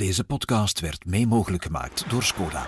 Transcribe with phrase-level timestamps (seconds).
[0.00, 2.66] Deze podcast werd mee mogelijk gemaakt door Skoda.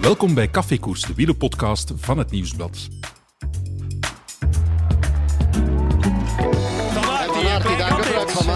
[0.00, 2.88] Welkom bij Cafékoers, de wielenpodcast van het Nieuwsblad.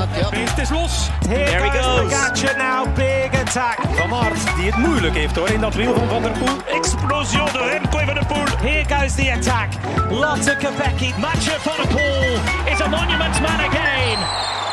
[0.09, 1.09] Het is los.
[1.29, 2.03] Here There he goes goes.
[2.03, 2.95] Pogacar now.
[2.95, 3.79] Big attack.
[3.95, 6.77] Van Aert, die het moeilijk heeft hoor in dat wiel van Van der Poel.
[6.77, 8.59] Explosion de Remco van der Poel.
[8.59, 9.69] Here goes the attack.
[10.11, 11.13] Lotte Kopecky.
[11.21, 14.64] Mathieu van der Poel is a monument man again.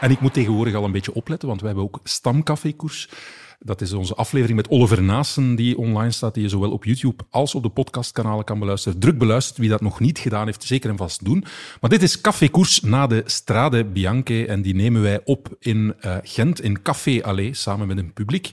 [0.00, 3.08] En ik moet tegenwoordig al een beetje opletten, want we hebben ook Stamcafékoers.
[3.58, 7.24] Dat is onze aflevering met Oliver Naassen, die online staat, die je zowel op YouTube
[7.30, 8.98] als op de podcastkanalen kan beluisteren.
[8.98, 11.44] Druk beluisterd, wie dat nog niet gedaan heeft, zeker en vast doen.
[11.80, 16.16] Maar dit is Cafékoers na de Strade Bianche en die nemen wij op in eh,
[16.22, 18.52] Gent, in Café Allée, samen met een publiek.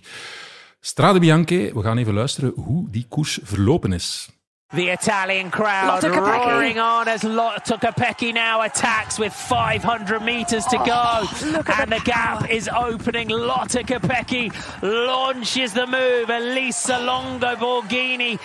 [0.80, 4.30] Strade Bianche, we gaan even luisteren hoe die koers verlopen is.
[4.76, 10.84] The Italian crowd roaring on as Lotte Kopecky now attacks with 500 meters to go.
[10.88, 13.30] Oh, and the the gap is opening.
[13.30, 16.30] Lotte Kopecky launches the move.
[16.30, 18.38] Elisa Longo Borghini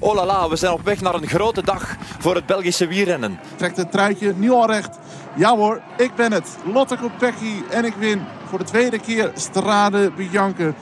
[0.00, 3.40] Oh la la, we zijn op weg naar een grote dag voor het Belgische wielrennen.
[3.56, 4.98] Trekt het truitje nu al recht.
[5.36, 6.56] Ja hoor, ik ben het.
[6.72, 10.74] Lotte Kopecky en ik win voor de tweede keer Strade Bianche.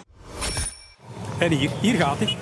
[1.38, 2.36] En hier, hier gaat hij.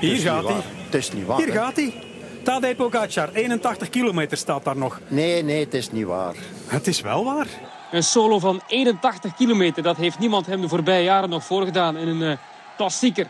[0.00, 0.85] Hier gaat hij.
[0.96, 1.38] Het is niet waar.
[1.38, 1.94] Hier gaat hij.
[2.42, 5.00] Tadej Pogacar, 81 kilometer staat daar nog.
[5.08, 6.34] Nee, nee, het is niet waar.
[6.66, 7.46] Het is wel waar.
[7.90, 12.08] Een solo van 81 kilometer, dat heeft niemand hem de voorbije jaren nog voorgedaan in
[12.08, 12.38] een eh,
[12.76, 13.26] klassieker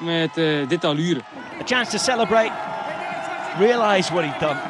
[0.00, 1.20] met eh, dit allure.
[1.60, 2.52] a chance to celebrate,
[3.58, 4.60] realize what he'd done.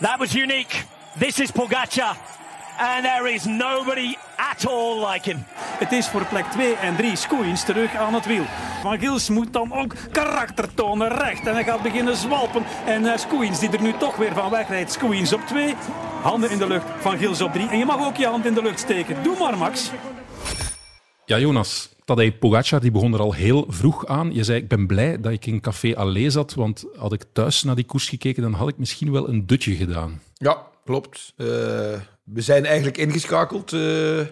[0.00, 0.84] That was unique.
[1.18, 2.16] This is Pogacar.
[2.78, 5.44] And there is nobody at all like him.
[5.78, 8.44] Het is voor plek 2 en 3 Skoeins terug aan het wiel.
[8.82, 11.46] Van Gils moet dan ook karakter tonen recht.
[11.46, 12.62] En hij gaat beginnen zwalpen.
[12.86, 14.92] En uh, Skoeins die er nu toch weer van wegrijdt.
[14.92, 15.74] Skoeins op 2.
[16.22, 16.84] Handen in de lucht.
[16.98, 17.68] Van Gils op 3.
[17.68, 19.22] En je mag ook je hand in de lucht steken.
[19.22, 19.90] Doe maar Max.
[21.24, 24.34] Ja, Jonas, Tadej Pogacar die begon er al heel vroeg aan.
[24.34, 27.62] Je zei, ik ben blij dat ik in Café Allée zat, want had ik thuis
[27.62, 30.20] naar die koers gekeken, dan had ik misschien wel een dutje gedaan.
[30.34, 31.32] Ja, klopt.
[31.36, 31.46] Eh,
[32.24, 33.72] we zijn eigenlijk ingeschakeld.
[33.72, 34.26] eh, en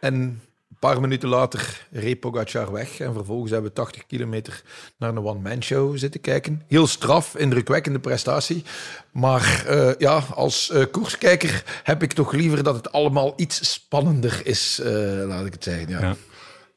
[0.00, 0.40] een
[0.78, 3.00] paar minuten later reed Pogacar weg.
[3.00, 4.62] En vervolgens hebben we 80 kilometer
[4.98, 6.62] naar een one-man show zitten kijken.
[6.68, 8.64] Heel straf, indrukwekkende prestatie.
[9.12, 14.80] Maar eh, ja, als koerskijker heb ik toch liever dat het allemaal iets spannender is,
[15.26, 15.88] laat ik het zeggen.
[15.88, 16.16] Ja.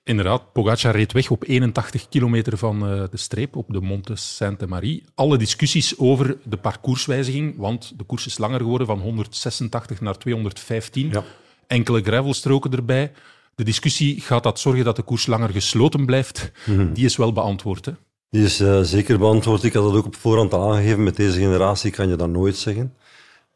[0.09, 5.03] Inderdaad, Pogacar reed weg op 81 kilometer van eh, de streep op de Monte Sainte-Marie.
[5.15, 11.09] Alle discussies over de parcourswijziging, want de koers is langer geworden van 186 naar 215.
[11.09, 11.23] Ja.
[11.67, 13.11] Enkele gravelstroken erbij.
[13.55, 16.51] De discussie, gaat dat zorgen dat de koers langer gesloten blijft?
[16.93, 17.85] Die is wel beantwoord.
[17.85, 17.91] Hè?
[18.29, 19.63] Die is eh, zeker beantwoord.
[19.63, 21.03] Ik had het ook op voorhand al aangegeven.
[21.03, 22.93] Met deze generatie kan je dat nooit zeggen.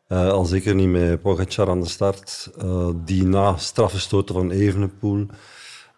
[0.08, 2.52] Eh, al zeker niet met Pogacar aan de start.
[3.06, 5.28] die na straffe stoten van Evenepoel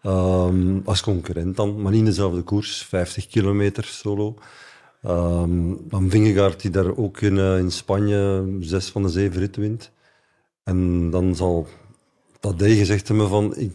[0.05, 2.83] ehm, als concurrent dan, maar niet in dezelfde koers.
[2.83, 4.35] 50 kilometer solo.
[5.01, 9.61] Ehm, dan Vingegaard die daar ook in, eh, in Spanje zes van de zeven ritten
[9.61, 9.91] wint.
[10.63, 11.67] En dan zal
[12.39, 13.71] Tadej gezegd hebben van ik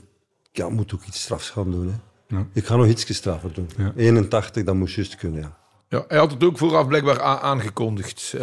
[0.52, 1.86] ja, moet ook iets strafs gaan doen.
[1.86, 1.94] Hè.
[2.36, 2.46] Ja.
[2.52, 3.68] Ik ga nog iets straffer doen.
[3.76, 3.92] Ja.
[3.96, 5.58] 81, dat moest juist kunnen, ja.
[5.90, 8.32] Ja, hij had het ook vooraf blijkbaar aangekondigd.
[8.32, 8.40] Eh,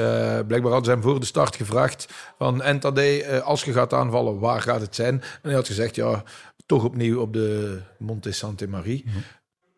[0.48, 3.94] blijkbaar hadden ze hem voor de start gevraagd van en Tadej, eh, als je gaat
[3.94, 5.14] aanvallen, waar gaat het zijn?
[5.14, 6.24] En hij had gezegd, ja,
[6.66, 9.06] toch opnieuw op de Monte Sante Marie.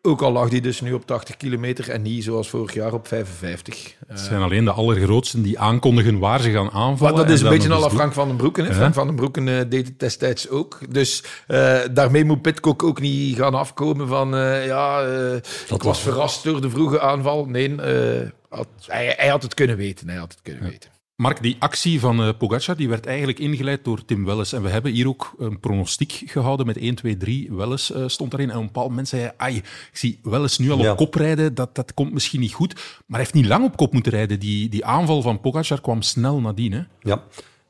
[0.02, 3.06] Ook al lag hij dus nu op 80 kilometer en niet zoals vorig jaar op
[3.08, 3.86] 55.
[3.86, 7.14] Eh, Het zijn alleen de allergrootsten die aankondigen waar ze gaan aanvallen.
[7.14, 8.64] maar dat is en een beetje nog al Frank van den Broeken.
[8.64, 8.74] Hè?
[8.74, 10.78] Frank van den Broeken eh, deed het destijds ook.
[10.88, 14.34] Dus eh, daarmee moet Pitcock ook niet gaan afkomen van...
[14.36, 15.34] eh, ja, eh,
[15.68, 17.44] ik was verrast door de vroege aanval.
[17.44, 20.08] Nee, eh, had, hij, hij had het kunnen weten.
[20.08, 20.90] Hij had het kunnen weten.
[21.20, 24.52] Mark, die actie van eh Pogacar die werd eigenlijk ingeleid door Tim Welles.
[24.52, 27.48] En we hebben hier ook een pronostiek gehouden met 1, 2, 3.
[27.52, 28.50] Welles eh, stond daarin.
[28.50, 30.90] En op een bepaald moment zei hij, ai, ik zie Welles nu al Ja.
[30.90, 31.54] op kop rijden.
[31.54, 32.74] Dat, dat komt misschien niet goed.
[32.74, 34.40] Maar hij heeft niet lang op kop moeten rijden.
[34.40, 36.72] Die, die aanval van Pogacar kwam snel nadien.
[36.72, 36.82] Hè?
[37.00, 37.24] Ja.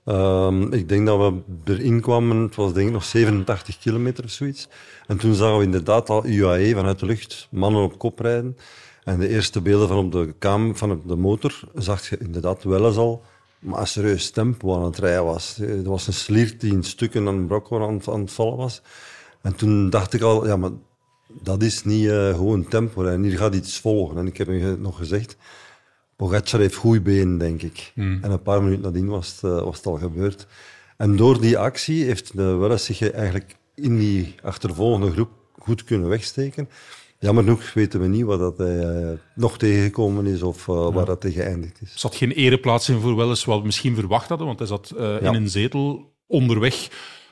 [0.04, 1.40] Ehm, ik denk dat we
[1.72, 4.68] erin kwamen, het was denk ik nog 87 kilometer of zoiets.
[5.06, 8.56] En toen zagen we inderdaad al UAE vanuit de lucht mannen op kop rijden.
[9.04, 12.62] En de eerste beelden van op de, kam, van op de motor zag je inderdaad
[12.64, 13.22] wel eens al,
[13.60, 15.58] maar een serieus tempo aan het rijden was.
[15.58, 17.36] Er was een sliert die in stukken aan
[17.82, 18.82] aan, het- aan het vallen was.
[19.42, 20.70] En toen dacht ik al, ja, maar
[21.42, 23.04] dat is niet eh, gewoon tempo.
[23.04, 24.18] En hier gaat iets volgen.
[24.18, 24.48] En ik heb
[24.78, 25.36] nog gezegd,
[26.16, 27.92] Pogacar heeft goede benen, denk ik.
[28.22, 30.46] En een paar minuten nadien was het, eh, was het al gebeurd.
[30.96, 36.08] En door die actie heeft de Welles zich eigenlijk in die achtervolgende groep goed kunnen
[36.08, 36.68] wegsteken.
[37.22, 41.04] Jammer genoeg weten we niet wat dat hij eh, nog tegengekomen is of eh, waar
[41.04, 41.92] dat hij geëindigd is.
[41.92, 44.46] Er zat geen ereplaats in voor Welles, wat we misschien verwacht hadden.
[44.46, 45.18] Want hij zat eh, Ja.
[45.28, 46.88] in een zetel onderweg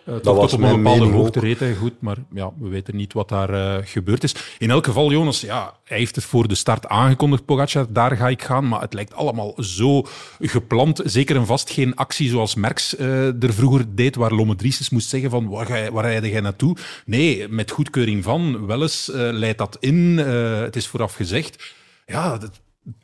[0.09, 2.97] Uh, Dat tot, was op een bepaalde hoogte reed hij goed, maar ja, we weten
[2.97, 4.35] niet wat daar eh, gebeurd is.
[4.59, 8.29] In elk geval, Jonas, ja, hij heeft het voor de start aangekondigd, Pogacar, daar ga
[8.29, 8.69] ik gaan.
[8.69, 10.03] Maar het lijkt allemaal zo
[10.41, 11.01] gepland.
[11.05, 15.09] Zeker en vast geen actie zoals Merckx eh, er vroeger deed, waar Lomme Driesses moest
[15.09, 16.77] zeggen van waar, ga je, waar rijd jij naartoe?
[17.07, 20.19] Nee, met goedkeuring van, wel eens eh, leidt dat in.
[20.19, 21.75] Eh, het is vooraf gezegd.
[22.07, 22.61] Ja, dat-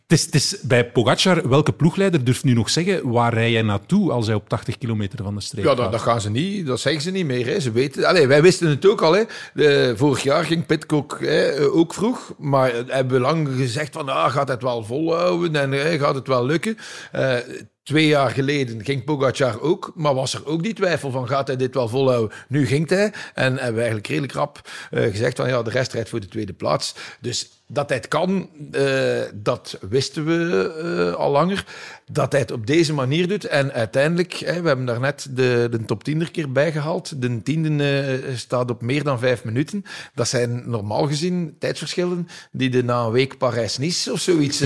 [0.07, 3.63] het is, het is bij Pogacar, welke ploegleider durft nu nog zeggen waar rij jij
[3.63, 5.79] naartoe als hij op 80 kilometer van de streep Ja, gaat?
[5.79, 7.47] dat, dat gaan ze niet, dat zeggen ze niet meer.
[7.47, 7.61] Hè.
[7.61, 9.13] Ze weten, wij wisten het ook al.
[9.13, 9.23] Hè.
[9.55, 14.33] De, vorig jaar ging Pitcock hè, ook vroeg, maar hebben we lang gezegd van ah,
[14.33, 16.77] gaat het wel volhouden en hè, gaat het wel lukken.
[17.13, 17.37] Eh,
[17.85, 21.57] Twee jaar geleden ging Pogacar ook, maar was er ook die twijfel van gaat hij
[21.57, 22.37] dit wel volhouden?
[22.49, 25.93] Nu ging hij en hebben we eigenlijk redelijk rap eh, gezegd van ja, de rest
[25.93, 26.95] rijdt voor de tweede plaats.
[27.21, 30.73] Dus dat hij het kan, eh, dat wisten we
[31.13, 31.65] eh, al langer.
[32.11, 33.45] Dat hij het op deze manier doet.
[33.45, 37.23] En uiteindelijk, hè, we hebben daarnet de, de top 10 er keer bijgehaald.
[37.23, 39.85] De tiende eh, staat op meer dan vijf minuten.
[40.15, 44.57] Dat zijn normaal gezien tijdsverschillen die je na een week Parijs-Nice of zoiets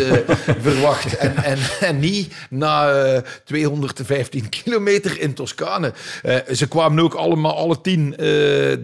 [0.66, 1.16] verwacht.
[1.16, 5.92] En, en, en niet na eh, 215 kilometer in Toscane.
[6.52, 8.10] Ze kwamen ook allemaal, alle tien,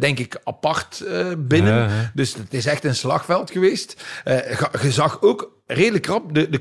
[0.00, 1.04] denk ik, apart
[1.38, 1.74] binnen.
[1.74, 2.10] Ja, ja.
[2.14, 4.02] Dus het is echt een slagveld geweest.
[4.24, 6.60] Eh, je zag ook redelijk rap de, de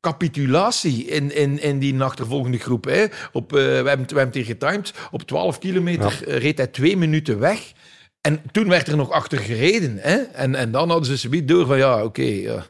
[0.00, 2.84] capitulatie in, in, in die achtervolgende groep.
[2.84, 3.04] Hè.
[3.32, 4.92] Op, eh, we, hebben, het- we hebben het hier getimed.
[5.10, 7.72] Op 12 kilometer eh, reed hij twee minuten weg.
[8.20, 9.96] En toen werd er nog achter gereden.
[10.00, 10.16] Hè.
[10.16, 12.22] En, en dan hadden ze zoiets door van ja, oké...
[12.22, 12.62] eh,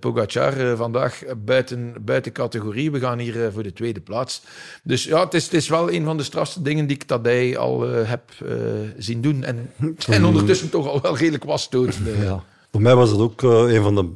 [0.00, 2.90] Pogacar vandaag buiten, buiten categorie.
[2.90, 4.42] We gaan hier voor de tweede plaats.
[4.82, 7.24] Dus ja, het is, het is wel een van de strafste dingen die ik dat
[7.24, 8.22] hij al heb
[8.98, 9.44] zien doen.
[9.44, 9.70] En,
[10.08, 11.94] en ondertussen toch al wel redelijk was dood.
[12.22, 12.44] Ja.
[12.74, 14.10] Voor mij was het ook eh, een van de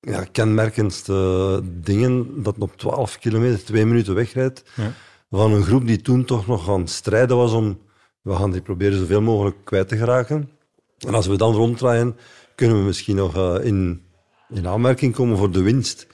[0.00, 4.92] ja, kenmerkendste dingen dat op 12 kilometer twee minuten wegrijdt Ja.
[5.30, 7.78] van een groep die toen toch nog aan het strijden was om
[8.22, 10.50] we gaan die proberen zoveel mogelijk kwijt te geraken.
[10.98, 12.16] En als we dan ronddraaien,
[12.54, 14.02] kunnen we misschien nog eh, in,
[14.48, 16.06] in aanmerking komen voor de winst.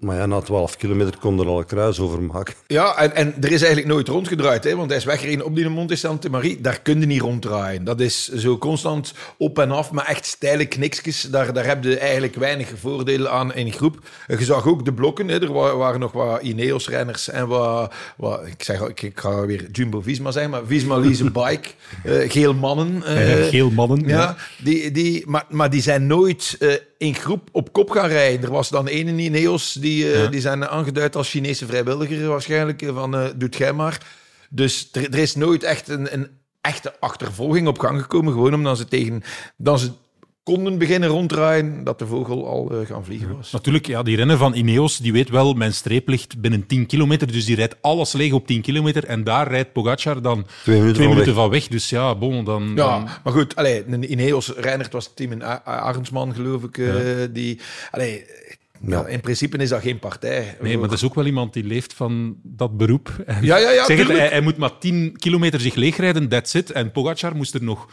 [0.00, 2.54] Maar ja, na 12 kilometer kon er al een kruis over maken.
[2.66, 5.68] Ja, en, en er is eigenlijk nooit rondgedraaid, hè, want hij is weggereden op die
[5.68, 6.60] Monte Santa Marie.
[6.60, 7.84] Daar kun je niet ronddraaien.
[7.84, 11.22] Dat is zo constant op en af, maar echt steile kniksjes.
[11.22, 13.98] Daar, daar heb je eigenlijk weinig voordeel aan in groep.
[14.26, 15.40] Je zag ook de blokken, hè.
[15.42, 20.30] er wa- waren nog wat Ineos-renners en wat, wat ik, zeg, ik, ga weer Jumbo-Visma
[20.30, 21.68] zeggen, maar Visma Lease Bike,
[22.04, 23.02] eh, geel mannen.
[23.04, 24.08] Eh, geel mannen.
[24.08, 26.68] ja, die, die, maar, maar die zijn nooit eh,
[27.00, 28.42] in groep op kop gaan rijden.
[28.42, 32.82] Er was dan één in Ineos, die, eh, die zijn aangeduid als Chinese vrijwilliger waarschijnlijk,
[32.82, 34.06] eh, van eh, doet gij maar.
[34.50, 36.28] Dus er, er is nooit echt een, een
[36.60, 39.22] echte achtervolging op gang gekomen, gewoon omdat ze tegen...
[39.56, 39.90] Dan ze
[40.42, 43.50] konden beginnen ronddraaien, dat de vogel al eh, gaan vliegen was.
[43.52, 47.32] Natuurlijk, ja, die renner van Ineos, die weet wel, mijn streep ligt binnen 10 kilometer,
[47.32, 51.04] dus die rijdt alles leeg op 10 kilometer en daar rijdt Pogacar dan Twee minuten
[51.04, 51.34] van weg.
[51.34, 51.66] van weg.
[51.68, 52.62] Dus ja, bon, dan...
[52.68, 56.78] Ja, dan- maar goed, allee, een Ineos Reinert was Tim Arendsman, geloof ik.
[56.78, 56.94] eh,
[57.30, 57.60] die,
[57.90, 58.24] allee,
[58.86, 59.06] ja.
[59.06, 60.56] in principe is dat geen partij.
[60.60, 63.22] Nee, maar dat is ook wel iemand die leeft van dat beroep.
[63.26, 66.54] En Ja, ja, ja, zeg het, hij, hij moet maar 10 kilometer zich leegrijden, that's
[66.54, 66.70] it.
[66.70, 67.86] En Pogacar moest er nog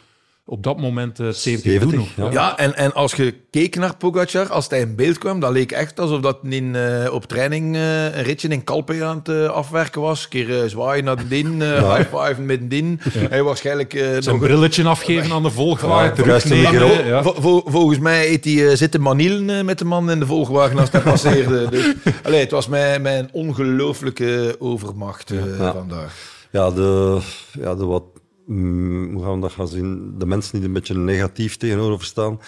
[0.49, 2.07] op dat moment eh 70, 70, doen.
[2.15, 2.31] Nog.
[2.33, 2.41] ja.
[2.41, 5.71] Ja, en, en als je keek naar Pogacar, als hij in beeld kwam, dat leek
[5.71, 10.01] echt alsof dat in, eh, op training eh, een ritje in Calpe aan het afwerken
[10.01, 10.23] was.
[10.23, 12.99] Een keer eh, zwaaien naar de din, high five middenin.
[13.29, 14.39] Hij waarschijnlijk eh, Zijn nog...
[14.39, 17.23] brilletje afgeven aan de volgwagen, Ja, de Ja.
[17.23, 20.91] Vol- vol- volgens mij heeft hij zitten manielen met de man in de volgwagen als
[20.91, 21.67] hij passeerde.
[21.69, 25.71] Dus, allee, het was mijn, mijn ongelooflijke overmacht Ja.
[25.73, 26.35] vandaag.
[26.51, 27.17] Ja, de,
[27.59, 28.03] ja, de wat,
[29.13, 30.15] hoe gaan we dat gaan zien?
[30.17, 32.39] De mensen die er een beetje negatief tegenover staan,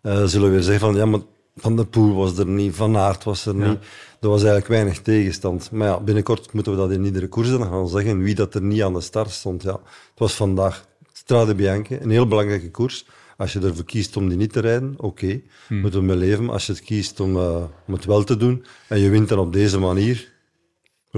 [0.00, 1.20] eh, zullen weer zeggen van ja, maar
[1.56, 3.78] Van de Poel was er niet, Van Aert was er niet.
[4.20, 5.70] Er was eigenlijk weinig tegenstand.
[5.70, 8.62] Maar ja, binnenkort moeten we dat in iedere koers dan gaan zeggen, wie dat er
[8.62, 9.62] niet aan de start stond.
[9.62, 13.06] Ja, het was vandaag Strade Bianche, een heel belangrijke koers.
[13.36, 16.50] Als je ervoor kiest om die niet te rijden, oké, moeten we mee leven.
[16.50, 19.38] Als je het kiest om, eh, om het wel te doen en je wint dan
[19.38, 20.32] op deze manier,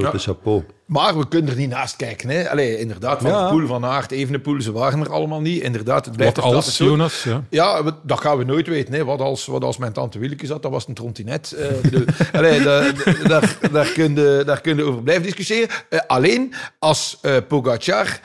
[0.03, 0.65] grote chapeau.
[0.87, 2.29] Maar we kunnen er niet naast kijken.
[2.29, 2.51] Hè?
[2.51, 5.63] Allee, inderdaad, Van der Poel, Van Aert, Evenepoel, ze waren er allemaal niet.
[5.63, 6.79] Inderdaad, het blijft Wat de als.
[6.79, 7.23] Jonas?
[7.23, 7.43] Ja.
[7.51, 8.95] Ja, we- dat gaan we nooit weten.
[8.95, 9.05] Hè.
[9.05, 11.57] Wat, als, wat als mijn tante Willeke zat, dat was een trontinet.
[11.83, 15.69] Bedoel, allee, da- da- daar, daar kun je, daar kun je over blijven discussiëren.
[15.91, 18.21] Eh, alleen als eh Pogacar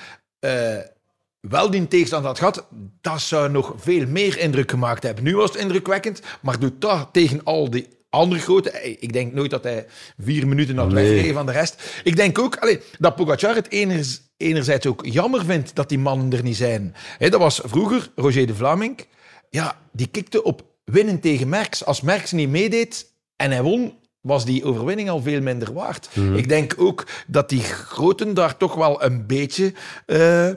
[1.42, 2.66] wel die tegenstand had gehad,
[3.02, 5.24] dat zou nog veel meer indruk gemaakt hebben.
[5.24, 8.96] Nu was het indrukwekkend, maar doet dat tegen al die andere grote...
[9.00, 9.86] Ik denk nooit dat hij
[10.18, 10.96] vier minuten had Nee.
[11.04, 12.02] weggereden van de rest.
[12.04, 16.32] Ik denk ook allee, dat Pogacar het eners, enerzijds ook jammer vindt dat die mannen
[16.34, 16.96] er niet zijn.
[17.18, 19.06] Hè, dat was vroeger Roger de Vlaming.
[19.50, 21.86] Ja, die kikte op winnen tegen Merckx.
[21.86, 26.10] Als Merckx niet meedeed en hij won, was die overwinning al veel minder waard.
[26.36, 29.74] Ik denk ook dat die groten daar toch wel een beetje...
[30.06, 30.56] eh, eh,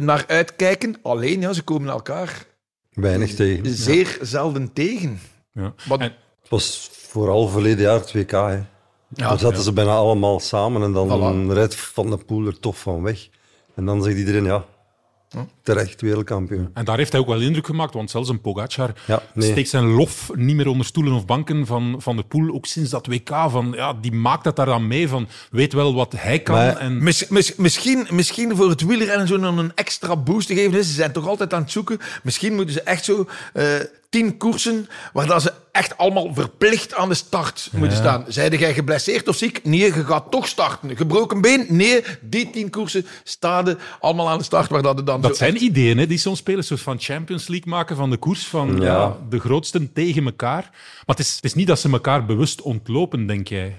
[0.00, 0.96] naar uitkijken.
[1.02, 2.44] Alleen, ja, ze komen elkaar
[2.90, 3.74] Weinig tegen.
[3.76, 5.20] zeer zelden tegen.
[5.52, 5.74] Ja.
[5.88, 8.30] Wat- En- Het was vooral verleden jaar het WK.
[8.30, 8.58] Hè.
[9.08, 11.52] dan zaten ze bijna allemaal samen en dan Voilà.
[11.52, 13.28] rijdt Van de Poel er toch van weg.
[13.74, 14.64] En dan zegt iedereen, ja,
[15.62, 16.70] terecht wereldkampioen.
[16.74, 19.50] En daar heeft hij ook wel indruk gemaakt, want zelfs een Pogacar Ja, nee.
[19.50, 22.54] steekt zijn lof niet meer onder stoelen of banken van, van de Poel.
[22.54, 25.94] Ook sinds dat WK, van, ja, die maakt het daar dan mee van, weet wel
[25.94, 26.54] wat hij kan.
[26.54, 30.78] Maar- en, Mis- mis- misschien, misschien voor het wielrennen zo een extra boost te geven.
[30.78, 30.86] is.
[30.86, 31.98] Ze zijn toch altijd aan het zoeken.
[32.22, 33.64] Misschien moeten ze echt zo eh,
[34.10, 38.24] tien koersen waar dat ze echt allemaal verplicht aan de start moeten staan.
[38.28, 39.64] Zijde jij geblesseerd of ziek?
[39.64, 40.96] Nee, je gaat toch starten.
[40.96, 41.66] Gebroken been?
[41.68, 45.62] Nee, die tien koersen staan allemaal aan de start waar dat dan dat zo zijn
[45.62, 48.76] ideeën hè, die soms spelen, een soort van Champions League maken van de koers, van
[48.76, 48.84] ja.
[48.84, 49.16] Ja.
[49.28, 50.68] de grootsten tegen elkaar.
[51.06, 53.76] Maar het is, het is niet dat ze elkaar bewust ontlopen, denk jij?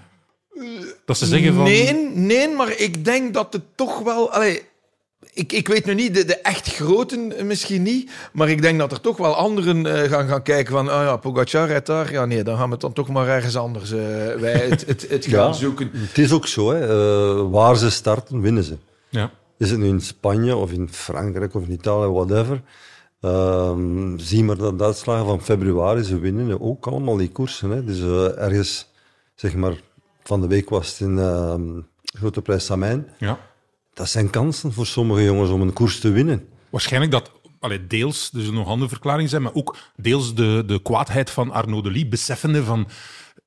[1.06, 1.64] Dat ze zeggen van...
[1.64, 4.32] Nee, nee, maar ik denk dat het toch wel...
[4.32, 4.62] Allee,
[5.34, 8.92] ik, ik weet nu niet, de, de echt groten misschien niet, maar ik denk dat
[8.92, 12.12] er toch wel anderen eh, gaan, gaan kijken van, ah ja, Pogacar rijdt daar.
[12.12, 13.98] Ja, nee, dan gaan we het dan toch maar ergens anders eh,
[14.40, 15.54] wij het, het, het gaan Ja.
[15.54, 15.90] zoeken.
[15.94, 16.80] Het is ook zo, hè.
[16.88, 18.78] Eh, waar ze starten, winnen ze.
[19.10, 19.32] Ja.
[19.58, 22.62] Is het nu in Spanje of in Frankrijk of in Italië, whatever.
[23.22, 27.70] Ehm, zie maar dat de uitslagen van februari, ze winnen ook allemaal die koersen.
[27.70, 27.84] Hè.
[27.84, 28.00] Dus
[28.38, 28.92] ergens,
[29.36, 29.74] zeg maar,
[30.24, 31.62] van de week was het in ehm
[32.18, 33.08] Grote Prijs Samijn.
[33.18, 33.40] Ja.
[33.93, 36.48] Dat zijn kansen voor sommige jongens om een koers te winnen.
[36.69, 41.29] Waarschijnlijk dat allee, deels dus nog andere verklaring zijn, maar ook deels de, de kwaadheid
[41.29, 42.88] van Arnaud Delis, beseffende van...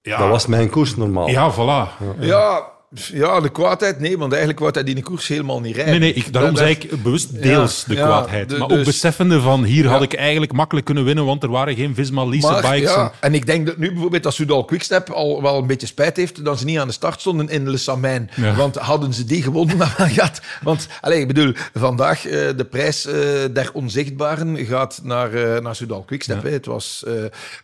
[0.03, 1.29] Ja, Dat was mijn koers normaal.
[1.29, 1.57] Ja, voilà.
[1.59, 6.01] Ja, ja, de kwaadheid, nee, want eigenlijk wou hij die koers helemaal niet rijden.
[6.01, 8.49] Nee, nee, ik, daarom Dat- zei ik bewust deels de ja, kwaadheid.
[8.49, 10.05] de- maar dus- ook beseffende van, hier had Ja.
[10.05, 12.81] ik eigenlijk makkelijk kunnen winnen, want er waren geen Visma Lease bikes.
[12.95, 15.87] ja, en- en ik denk dat nu bijvoorbeeld dat Soudal Quickstep al wel een beetje
[15.87, 18.31] spijt heeft dat ze niet aan de start stonden in Le Samijn.
[18.37, 18.55] Ja.
[18.55, 20.41] Want hadden ze die gewonnen, dan gaat.
[20.63, 23.15] Want allez, ik bedoel, vandaag eh, de prijs eh,
[23.53, 26.43] der onzichtbaren gaat naar, eh naar Soudal Quickstep.
[26.43, 27.05] Het was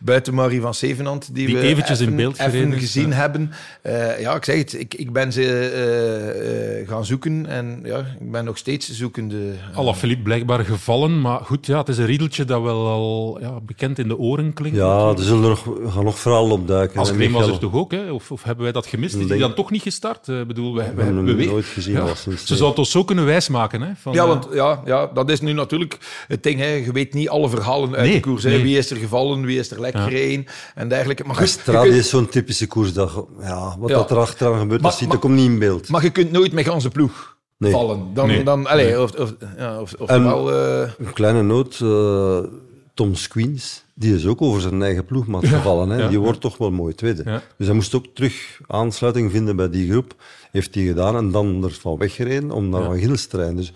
[0.00, 3.14] buiten Marie van Zevenand die, Die we eventjes in beeld even gezien ja.
[3.14, 3.52] hebben.
[4.20, 8.30] Ja, ik zeg het, ik, ik ben ze eh, eh, gaan zoeken en ja, ik
[8.32, 9.36] ben nog steeds zoekende.
[9.70, 13.38] eh, Alla Philippe blijkbaar gevallen, maar goed, ja, het is een riedeltje dat wel al
[13.40, 14.76] ja, bekend in de oren klinkt.
[14.78, 16.98] Ja, er zullen er nog, gaan nog verhalen opduiken.
[16.98, 18.10] Als was Michael- er toch ook, hè?
[18.10, 19.14] Of, of hebben wij dat gemist?
[19.14, 20.28] Is die dan toch niet gestart?
[20.28, 21.94] Ik bedoel, wij, We wij, hebben we hem weten- nooit gezien.
[21.94, 22.14] Ja.
[22.14, 23.80] sinds Ze zou het ons zo kunnen wijsmaken.
[23.82, 23.90] Hè?
[24.00, 25.98] Van, Ja, eh, want ja, ja, dat is nu natuurlijk
[26.28, 26.58] het ding.
[26.58, 26.66] Hè.
[26.74, 28.42] Je weet niet alle verhalen uit Nee, de koers.
[28.42, 28.50] Hè.
[28.50, 28.62] nee.
[28.62, 30.02] Wie is er gevallen, wie is er lek Ja.
[30.04, 31.24] gereden en dergelijke.
[31.24, 33.24] Maar, goed, Strade is zo'n typische koersdag.
[33.40, 33.94] Ja, wat Ja.
[33.96, 35.88] dat er achteraan gebeurt, Maar- ziet, dat komt niet in beeld.
[35.88, 37.72] maar je kunt nooit met ganse ploeg Nee.
[37.72, 38.06] vallen.
[38.14, 38.44] Dan, Nee.
[38.44, 42.38] dan, allez, of, of, ja, of, oftewel, eh, Een kleine noot, eh,
[42.94, 45.88] Tom Squeens, die is ook over zijn eigen ploegmaat gevallen.
[45.90, 45.98] Hè?
[46.02, 46.08] ja.
[46.08, 47.22] Die wordt toch wel mooi tweede.
[47.24, 47.42] Ja.
[47.56, 50.14] Dus hij moest ook terug aansluiting vinden bij die groep.
[50.50, 53.56] Heeft hij gedaan en dan er van weggereden om naar Van Gils te rijden.
[53.56, 53.72] Dus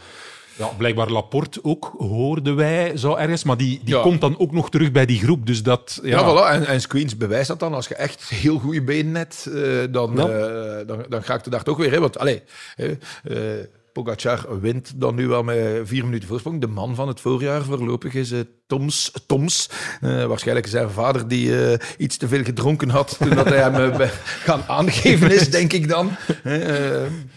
[0.56, 3.44] ja, blijkbaar Laporte ook, hoorden wij, zo ergens.
[3.44, 4.02] Maar die, die Ja.
[4.02, 5.46] komt dan ook nog terug bij die groep.
[5.46, 6.00] Dus dat...
[6.02, 6.52] Ja, ja, voilà.
[6.52, 7.74] En, en Squeens bewijst dat dan.
[7.74, 11.50] Als je echt heel goede benen hebt, eh, dan, eh, dan, dan ga ik de
[11.50, 11.90] dag toch weer.
[11.90, 12.00] Hè.
[12.00, 12.38] Want allez,
[12.76, 12.86] eh,
[13.92, 16.60] Pogacar wint dan nu wel met vier minuten voorsprong.
[16.60, 19.12] De man van het voorjaar voorlopig is eh, Toms.
[19.26, 19.70] Toms.
[20.00, 21.52] Eh, waarschijnlijk zijn vader die
[21.98, 23.92] iets te veel gedronken had toen dat hij hem
[24.48, 26.10] gaan aangeven is, denk ik dan.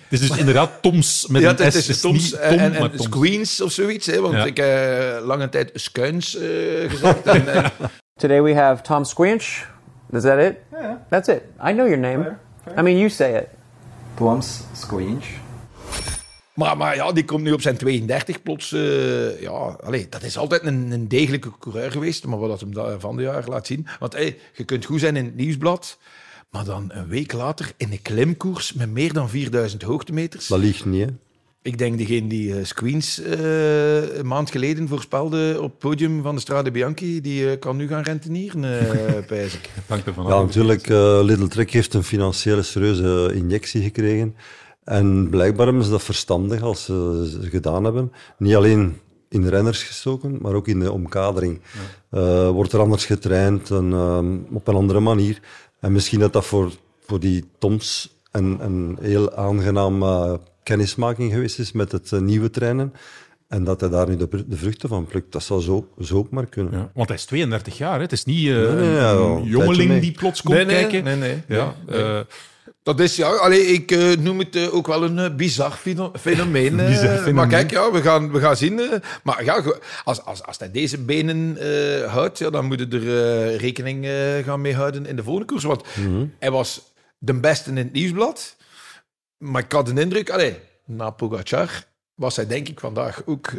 [0.10, 1.78] Eh, Het is dus inderdaad Toms met ja, een het S.
[1.78, 3.04] is, Het is Toms niet en, Tom, en, maar en Toms.
[3.04, 4.06] Squeens of zoiets.
[4.06, 4.46] Hè, want Ja.
[4.46, 6.42] ik heb lange tijd Skuins eh,
[6.90, 7.22] gezegd.
[7.22, 7.72] en, en,
[8.22, 9.66] Today we have Tom Squinch.
[10.12, 10.56] Is that it?
[10.72, 10.92] Yeah.
[11.10, 11.42] That's it.
[11.68, 12.36] I know your name.
[12.78, 13.46] I mean, you say it.
[14.14, 15.26] Plums Squinch.
[16.54, 18.72] Maar, maar ja, die komt nu op zijn 32 plots.
[18.72, 19.50] eh, ja,
[19.84, 22.26] allee, dat is altijd een, een degelijke coureur geweest.
[22.26, 23.88] Maar wat dat hem van de jaar laat zien.
[24.00, 25.98] Want hey, je kunt goed zijn in het nieuwsblad.
[26.50, 30.48] Maar dan een week later in een klimkoers met meer dan 4000 hoogtemeters.
[30.48, 31.06] dat ligt niet.
[31.06, 31.12] Hè?
[31.62, 36.36] Ik denk degene die eh, Squeens eh, een maand geleden voorspelde op het podium van
[36.36, 39.70] de Strade Bianchi, die eh, kan nu gaan rentenieren, eh pijs ik.
[39.88, 40.46] Hangt ervan Ja, af.
[40.46, 44.36] natuurlijk, eh Little Trek heeft een financiële serieuze injectie gekregen.
[44.84, 48.12] En blijkbaar hebben ze dat verstandig als ze gedaan hebben.
[48.38, 48.98] Niet alleen
[49.30, 51.60] in de renners gestoken, maar ook in de omkadering.
[52.10, 55.39] Eh, wordt er anders getraind en ehm, op een andere manier.
[55.88, 56.72] En misschien dat dat voor,
[57.06, 62.50] voor die Toms een, een heel aangenaam eh, kennismaking geweest is met het eh, nieuwe
[62.50, 62.94] trainen.
[63.48, 65.32] En dat hij daar nu de, de vruchten van plukt.
[65.32, 66.74] Dat zou zo, zo ook maar kunnen.
[66.74, 67.96] Ja, want hij is 32 jaar.
[67.96, 68.01] Hè.
[68.01, 71.03] Het is niet eh, Nee, nee, ja, een, jongeling die plots komt Nee, nee, kijken.
[71.03, 71.44] nee, nee.
[71.48, 72.20] Ja, eh,
[72.88, 76.12] Dat is, ja, allee, ik eh, noem het eh, ook wel een eh, bizar feno-
[76.20, 76.75] fenomeen.
[76.88, 77.36] Bizar fenomeen.
[77.36, 78.82] Maar kijk, ja, we, gaan, we gaan zien.
[79.24, 79.63] maar ja,
[80.03, 81.58] als, als, als hij deze benen
[82.10, 84.06] houdt, ja, dan moet je er rekening
[84.46, 85.63] gaan mee houden in de volgende koers.
[85.63, 85.84] Want
[86.39, 86.82] hij was
[87.17, 88.56] de beste in het nieuwsblad.
[89.38, 91.84] Maar ik had de indruk, allee, na Pogacar
[92.15, 93.51] was hij denk ik vandaag ook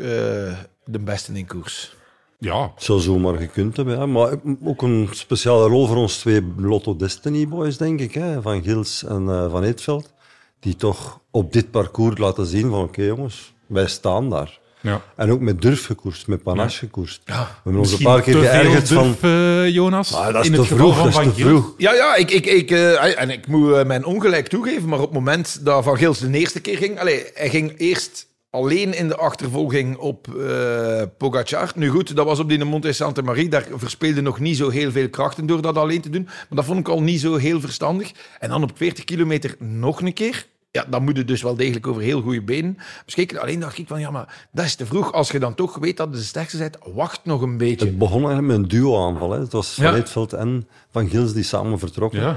[0.85, 1.97] de beste in koers.
[2.39, 2.73] Ja.
[2.77, 4.07] Zou zomaar gekund hebben, hè.
[4.07, 8.43] maar ook een speciale rol voor ons twee Lotto Destiny boys, denk ik, hè.
[8.43, 10.13] van Gils en eh, Van Eetveld,
[10.61, 14.59] die toch op dit parcours laten zien van oké jongens, wij staan daar.
[14.81, 15.03] Ja.
[15.17, 17.21] En ook met durf gekoerst, met panache gekoerst.
[17.25, 17.35] Ja.
[17.35, 19.17] We hebben ons een Misschien paar keer te veel geërgerd van...
[19.21, 21.35] durf, eh, Jonas, Ah, dat is in te het geval vroeg, van dat is Van
[21.35, 21.75] te vroeg.
[21.77, 25.15] Ja, ja, ik, ik, ik, eh, en ik moet mijn ongelijk toegeven, maar op het
[25.15, 28.27] moment dat Van Gils de eerste keer ging, allee, hij ging eerst
[28.59, 31.73] alleen in de achtervolging op eh Pogacar.
[31.75, 34.91] Nu goed, dat was op die Monte Santa Marie, daar verspeelde nog niet zo heel
[34.91, 37.61] veel krachten door dat alleen te doen, maar dat vond ik al niet zo heel
[37.61, 38.13] verstandig.
[38.39, 40.47] En dan op 40 kilometer nog een keer.
[40.71, 43.41] Ja, dan moet je dus wel degelijk over heel goede benen beschikken.
[43.41, 45.13] Alleen dacht ik van, ja, maar dat is te vroeg.
[45.13, 47.87] Als je dan toch weet dat de sterkste bent, wacht nog een beetje.
[47.87, 49.31] Het begon eigenlijk met een duo-aanval.
[49.31, 49.39] Hè.
[49.39, 50.39] Het was Van Ja.
[50.39, 52.21] En Van Gils die samen vertrokken.
[52.21, 52.37] Ja.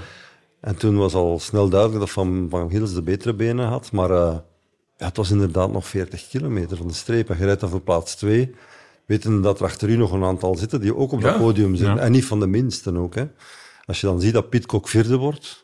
[0.61, 3.91] En toen was al snel duidelijk dat Van, van Gils de betere benen had.
[3.91, 4.35] Maar eh,
[5.01, 7.29] ja, het was inderdaad nog 40 kilometer van de streep.
[7.29, 8.55] En je rijdt voor plaats 2,
[9.05, 11.31] wetende dat er achter u nog een aantal zitten die ook op Ja.
[11.31, 11.95] dat podium zitten.
[11.95, 12.01] Ja.
[12.01, 13.15] En niet van de minsten ook.
[13.15, 13.27] Hè.
[13.85, 15.60] Als je dan ziet dat Pitcock vierde wordt,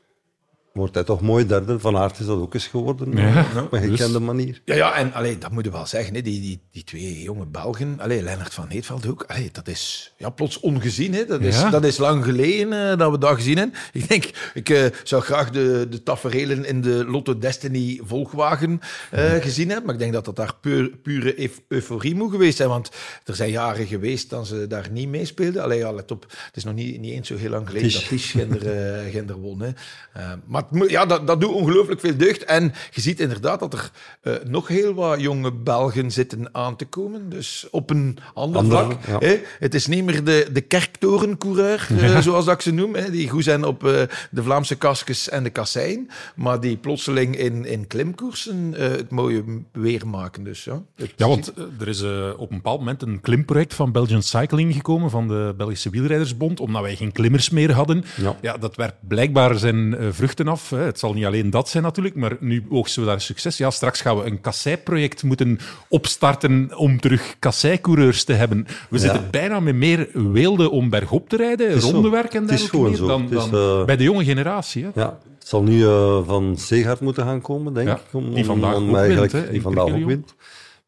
[0.77, 1.79] wordt hij toch mooi derde.
[1.79, 3.45] Van Aert is dat ook eens geworden, Ja.
[3.63, 4.61] op een gekende manier.
[4.65, 6.15] Ja, ja en allee, dat moet je wel zeggen.
[6.15, 6.21] Hè.
[6.21, 10.29] Die, die, die twee jonge Belgen, allee, Lennart van Heetveld ook, allee, dat is ja,
[10.29, 11.13] plots ongezien.
[11.13, 11.25] Hè.
[11.25, 11.69] Dat, is, Ja.
[11.69, 13.75] dat is lang geleden eh, dat we dat gezien hebben.
[13.93, 18.79] Ik denk, ik eh, zou graag de, de taferelen in de Lotto Destiny volgwagen
[19.11, 19.85] eh, gezien hebben.
[19.85, 22.69] Maar ik denk dat dat daar puur, pure euf- euforie moet geweest zijn.
[22.69, 22.89] Want
[23.25, 25.63] er zijn jaren geweest dat ze daar niet meespeelden.
[25.63, 27.99] Allee, ja, let op, het is nog niet, niet eens zo heel lang geleden Tisch.
[27.99, 29.61] dat Tisch Gender, eh, Gender won.
[29.61, 29.69] Hè.
[30.13, 32.43] Eh, maar ja, dat, dat doet ongelooflijk veel deugd.
[32.43, 36.85] En je ziet inderdaad dat er eh, nog heel wat jonge Belgen zitten aan te
[36.85, 37.29] komen.
[37.29, 38.91] Dus op een ander vlak.
[39.07, 39.17] ja.
[39.19, 39.39] Hè.
[39.59, 42.95] Het is niet meer de, de kerktorencoureur, eh, zoals dat ik ze noem.
[42.95, 46.09] Hè, die goed zijn op eh, de Vlaamse kaskes en de kassein.
[46.35, 50.43] Maar die plotseling in, in klimkoersen het mooie weer maken.
[50.43, 52.01] Dus, ja, Het- Ja, want er is
[52.37, 56.81] op een bepaald moment een klimproject van Belgian Cycling gekomen, van de Belgische Wielrijdersbond, omdat
[56.81, 58.03] wij geen klimmers meer hadden.
[58.41, 58.57] Ja.
[58.57, 60.56] dat werpt blijkbaar zijn vruchten af.
[60.69, 60.77] Hè.
[60.77, 63.57] Het zal niet alleen dat zijn natuurlijk, maar nu oogsten we daar succes.
[63.57, 68.65] Ja, straks gaan we een kasseiproject moeten opstarten om terug kasseicoureurs te hebben.
[68.89, 69.01] We Ja.
[69.01, 73.49] zitten bijna met meer weelde om bergop te rijden, rondewerk en dergelijke dan, Het is,
[73.49, 74.83] dan eh, bij de jonge generatie.
[74.83, 74.89] Hè.
[75.01, 78.01] Ja, het zal nu eh, van Segaard moeten gaan komen, denk Ja, ik.
[78.11, 80.33] Om, die vandaag om ook eigenlijk, wint, hè, die vandaag ook wint.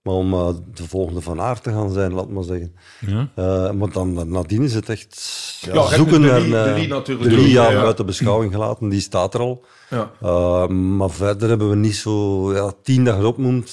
[0.02, 2.76] Maar om eh, de volgende van Aert te gaan zijn, laat maar zeggen.
[3.00, 3.30] Ja.
[3.36, 6.42] Eh, maar dan nadien is het echt ja, zoeken de naar...
[6.42, 9.64] Eh, Lee natuurlijk de beschouwing gelaten, die staat er al.
[9.90, 10.12] Ja.
[10.22, 13.72] Eh, maar verder hebben we niet zo ja, tien dat je opnoemt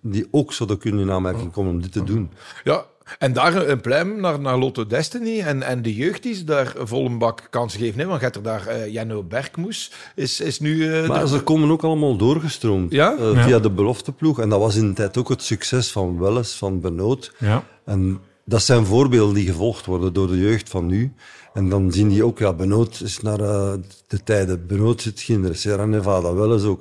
[0.00, 2.30] die ook zouden kunnen in aanmerking komen om dit te doen.
[2.64, 2.84] Ja,
[3.18, 6.72] en daar een pluim naar, naar Lotto Destiny en, en de jeugd die ze daar
[6.78, 8.00] vol een bak kansen geven.
[8.00, 8.06] Hè?
[8.06, 10.92] Want je hebt er daar eh Janno Bergmoes, is, is nu...
[10.94, 13.16] eh, Maar de- ze komen ook allemaal doorgestroomd Ja?
[13.18, 13.42] eh, Ja.
[13.44, 14.40] via de belofteploeg.
[14.40, 17.32] En dat was in de tijd ook het succes van Welles, van Benoot.
[17.38, 17.64] Ja.
[17.84, 21.12] En dat zijn voorbeelden die gevolgd worden door de jeugd van nu.
[21.54, 23.72] En dan zien die ook, ja, Benoot is naar eh,
[24.06, 24.66] de tijden.
[24.66, 26.80] Benoot zit Ginder, Sierra Nevada, Welles ook.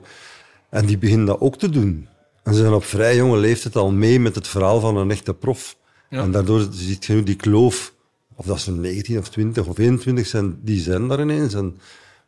[0.70, 2.08] En die beginnen dat ook te doen.
[2.44, 5.34] En ze zijn op vrij jonge leeftijd al mee met het verhaal van een echte
[5.34, 5.76] prof.
[6.10, 7.94] En daardoor ziet je die kloof,
[8.36, 11.54] of dat ze 19 of 20 of 21 zijn, die zijn daar ineens.
[11.54, 11.78] En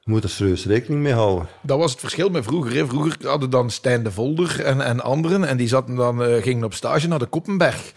[0.08, 1.48] je moet er serieus rekening mee houden.
[1.62, 2.74] Dat was het verschil met vroeger.
[2.76, 2.86] Hè.
[2.88, 5.44] Vroeger hadden dan Stijn de Volder en, en anderen.
[5.46, 7.92] En die zaten dan, eh, gingen op stage naar de Koppenberg.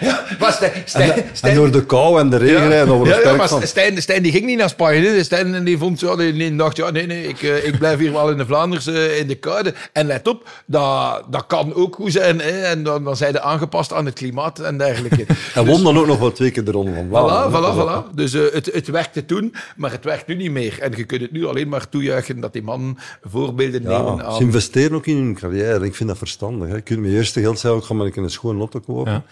[0.00, 3.04] ja, maar Stijn, Stijn, En, Stijn- en door de kou en de regen en over
[3.06, 3.48] de ja, ja, maar.
[3.66, 5.00] Stijn, Stijn die ging niet naar Spanje.
[5.08, 5.22] Hè.
[5.22, 8.12] Stijn die vond zo, die, die dacht, ja, nee, nee, ik, eh, ik blijf hier
[8.12, 9.74] wel in de Vlaanders eh, in de koude.
[9.92, 12.40] En let op, dat, dat kan ook goed zijn.
[12.40, 12.60] Hè.
[12.62, 15.24] En dan, dan zijn ze aangepast aan het klimaat en dergelijke.
[15.54, 18.04] Hij won dan ook nog wel twee keer de ronde van Voilà, Vlaanderen.
[18.04, 18.14] voilà, voilà.
[18.14, 20.80] Dus eh, het, het werkte toen, maar het werkt nu niet meer.
[20.80, 24.34] En je kunt het nu alleen maar toejuichen dat die man voorbeelden nemen Ja, aan...
[24.34, 25.84] ze investeren ook in hun carrière.
[25.84, 26.68] Ik vind dat verstandig.
[26.68, 26.74] Hè.
[26.74, 28.80] Je kunt met je eerste geld zeggen, ik ga maar een keer een schoon lotto
[28.80, 29.12] kopen.
[29.12, 29.24] Ja.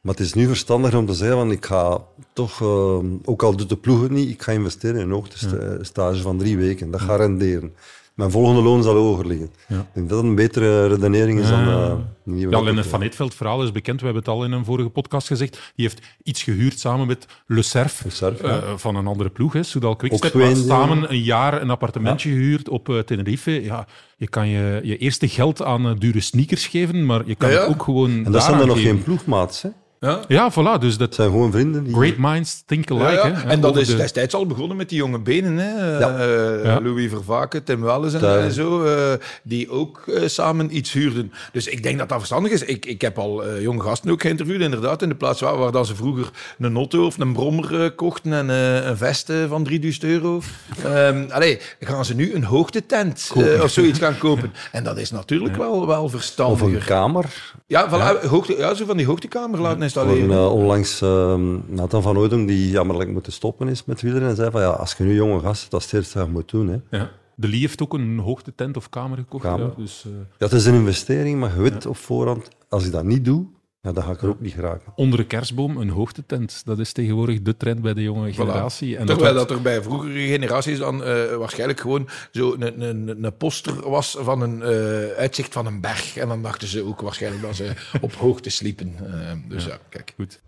[0.00, 2.00] Maar het is nu verstandiger om te zeggen, van, ik ga
[2.32, 6.22] toch, eh, ook al doet de ploeg het niet, ik ga investeren in een hoogtestage
[6.22, 6.90] van drie weken.
[6.90, 7.74] Dat gaat renderen.
[8.14, 9.50] Mijn volgende loon zal hoger liggen.
[9.68, 9.78] Ja.
[9.78, 13.02] Ik denk dat dat een betere redenering is dan eh, nieuwe Ja, lotto Lennart van
[13.02, 13.98] Eetveld verhaal is bekend.
[14.00, 15.72] We hebben het al in een vorige podcast gezegd.
[15.74, 18.76] Die heeft iets gehuurd samen met Le Cerf, Le Cerf, eh, ja.
[18.76, 20.30] van een andere ploeg, hè, Soudal Quickstep.
[20.30, 23.62] Twee samen een jaar een appartementje gehuurd op eh, Tenerife.
[23.62, 27.48] Ja, je kan je, je eerste geld aan eh, dure sneakers geven, maar je kan
[27.48, 27.60] Ja, ja.
[27.60, 29.62] het ook gewoon En dat zijn dan nog geen ploegmaats.
[29.62, 29.68] Hè?
[30.04, 30.20] Ja.
[30.28, 30.80] Ja, voilà.
[30.80, 31.84] Dus dat zijn gewoon vrienden.
[31.84, 31.94] Die...
[31.94, 33.04] great minds think alike.
[33.12, 33.32] Ja, ja.
[33.34, 33.48] Hè?
[33.48, 35.56] En dat is de- destijds al begonnen met die jonge benen.
[35.58, 35.98] Hè?
[35.98, 36.16] Ja.
[36.18, 36.80] Eh, Ja.
[36.80, 39.12] Louis Vervaken, Tim Welles en, en zo, eh,
[39.42, 41.32] die ook eh, samen iets huurden.
[41.52, 42.62] Dus ik denk dat dat verstandig is.
[42.64, 45.72] Ik, ik heb al eh, jonge gasten ook geïnterviewd, inderdaad, in de plaats waar, waar
[45.72, 49.36] dan ze vroeger een auto of een brommer eh, kochten en eh, een vest eh,
[49.48, 50.40] van 3000 euro.
[50.84, 54.52] Ehm allee, gaan ze nu een hoogtetent eh, of zoiets gaan kopen.
[54.72, 56.74] En dat is natuurlijk wel, wel Of verstandiger.
[56.74, 57.52] een kamer.
[57.66, 60.36] Ja, voilà, Hoogte, ja, zo van die hoogtekamer laten Installeren.
[60.36, 64.50] eh, onlangs ehm Nathan van Oudong, die jammerlijk moeten stoppen is met wielrennen, en zei
[64.50, 66.68] van ja, als je nu jonge gast, dat is het eerste wat je moet doen.
[66.68, 66.98] Hè.
[66.98, 67.10] Ja.
[67.36, 69.44] De Lee heeft ook een hoogtetent of kamer gekocht.
[69.44, 69.66] Kamer.
[69.66, 72.92] Ja, dus, eh, Ja, het is een investering, maar je weet op voorhand, als ik
[72.92, 73.44] dat niet doe,
[73.84, 74.92] ja, dan ga ik er ook niet geraken.
[74.96, 76.62] onder een kerstboom een hoogtetent.
[76.64, 78.96] Dat is tegenwoordig de trend bij de jonge generatie.
[78.96, 83.24] En Terwijl werd- dat er bij vroegere generaties dan eh, waarschijnlijk gewoon zo een, een,
[83.24, 86.16] een poster was van een eh, uitzicht van een berg.
[86.16, 88.94] En dan dachten ze ook waarschijnlijk dat ze op hoogte sliepen.
[88.98, 90.12] Eh, dus ja, kijk.
[90.16, 90.40] Goed.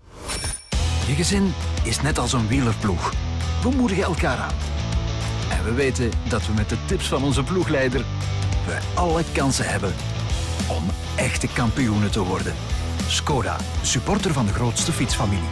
[1.06, 1.52] Je gezin
[1.84, 3.12] is net als een wielerploeg.
[3.62, 4.54] We moedigen elkaar aan.
[5.50, 8.04] En we weten dat we met de tips van onze ploegleider
[8.66, 9.92] we alle kansen hebben
[10.68, 10.82] om
[11.16, 12.54] echte kampioenen te worden.
[13.08, 15.48] Skoda, supporter van de grootste fietsfamilie.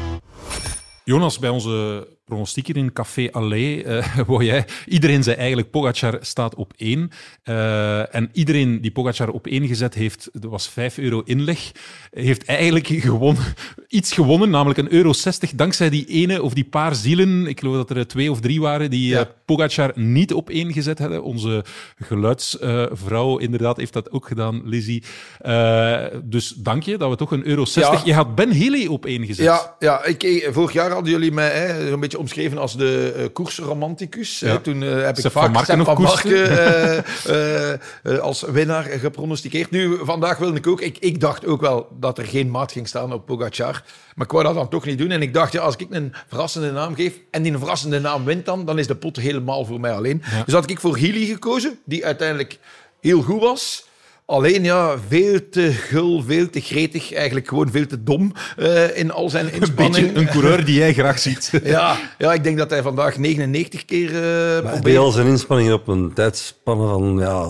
[1.04, 4.64] Jonas, bij onze pronostieken in Café Allé, eh wou jij...
[4.86, 7.10] Iedereen zei eigenlijk, Pogacar staat op één.
[7.42, 11.72] Eh, en iedereen die Pogacar op één gezet heeft, dat was 5 euro inleg,
[12.10, 13.42] heeft eigenlijk gewonnen,
[13.88, 17.76] iets gewonnen, namelijk een euro 60, dankzij die ene of die paar zielen, ik geloof
[17.86, 19.20] dat er twee of drie waren, die Ja.
[19.20, 21.22] eh, Pogacar niet op één gezet hadden.
[21.22, 21.64] Onze
[21.98, 25.02] geluidsvrouw inderdaad heeft dat ook gedaan, Lizzie.
[25.38, 27.98] Eh, dus dank je dat we toch een euro 60...
[27.98, 28.02] Ja.
[28.04, 29.44] Je had Ben Healy op één gezet.
[29.44, 33.14] Ja, ja ik, eh, vorig jaar hadden jullie mij hè, een beetje omschreven als de
[33.16, 34.38] eh, koersromanticus.
[34.38, 34.48] Ja.
[34.48, 34.60] Hè.
[34.60, 36.02] Toen eh, heb ik vaak Marken nog van.
[36.02, 39.70] Marken eh, eh, eh, als winnaar gepronosticeerd.
[39.70, 40.80] Nu, vandaag wilde ik ook...
[40.80, 43.82] Ik, ik dacht ook wel dat er geen maat ging staan op Pogacar.
[44.14, 45.10] Maar ik wou dat dan toch niet doen.
[45.10, 48.24] En ik dacht, ja, als ik een verrassende naam geef en die een verrassende naam
[48.24, 50.22] wint dan, dan is de pot helemaal voor mij alleen.
[50.44, 52.58] Dus had ik voor Healy gekozen, die uiteindelijk
[53.00, 53.86] heel goed was.
[54.26, 59.10] Alleen ja, veel te gul, veel te gretig, eigenlijk gewoon veel te dom eh, in
[59.10, 59.94] al zijn Een inspanning.
[60.12, 61.50] beetje een coureur die jij graag ziet.
[61.64, 64.20] Ja, ja, ik denk dat hij vandaag 99 keer eh
[64.52, 64.96] Hij probeert.
[64.98, 67.48] al zijn inspanningen op een tijdspanne van ja,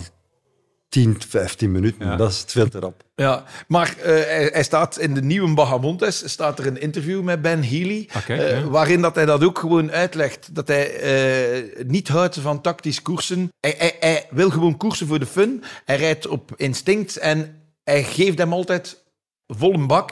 [0.95, 2.07] 10, 15 minuten.
[2.07, 2.17] Ja.
[2.17, 3.03] Dat is veel te rap.
[3.15, 7.43] Ja, maar eh, hij, hij staat in de nieuwe Bahamontes, staat er een interview met
[7.43, 8.69] Ben Healy, Ah, eh, ja.
[8.69, 10.55] waarin dat hij dat ook gewoon uitlegt.
[10.55, 13.53] Dat hij eh, niet houdt van tactisch koersen.
[13.61, 15.63] Hij, hij, hij wil gewoon koersen voor de fun.
[15.85, 19.04] Hij rijdt op instinct en hij geeft hem altijd
[19.49, 20.11] vol een bak.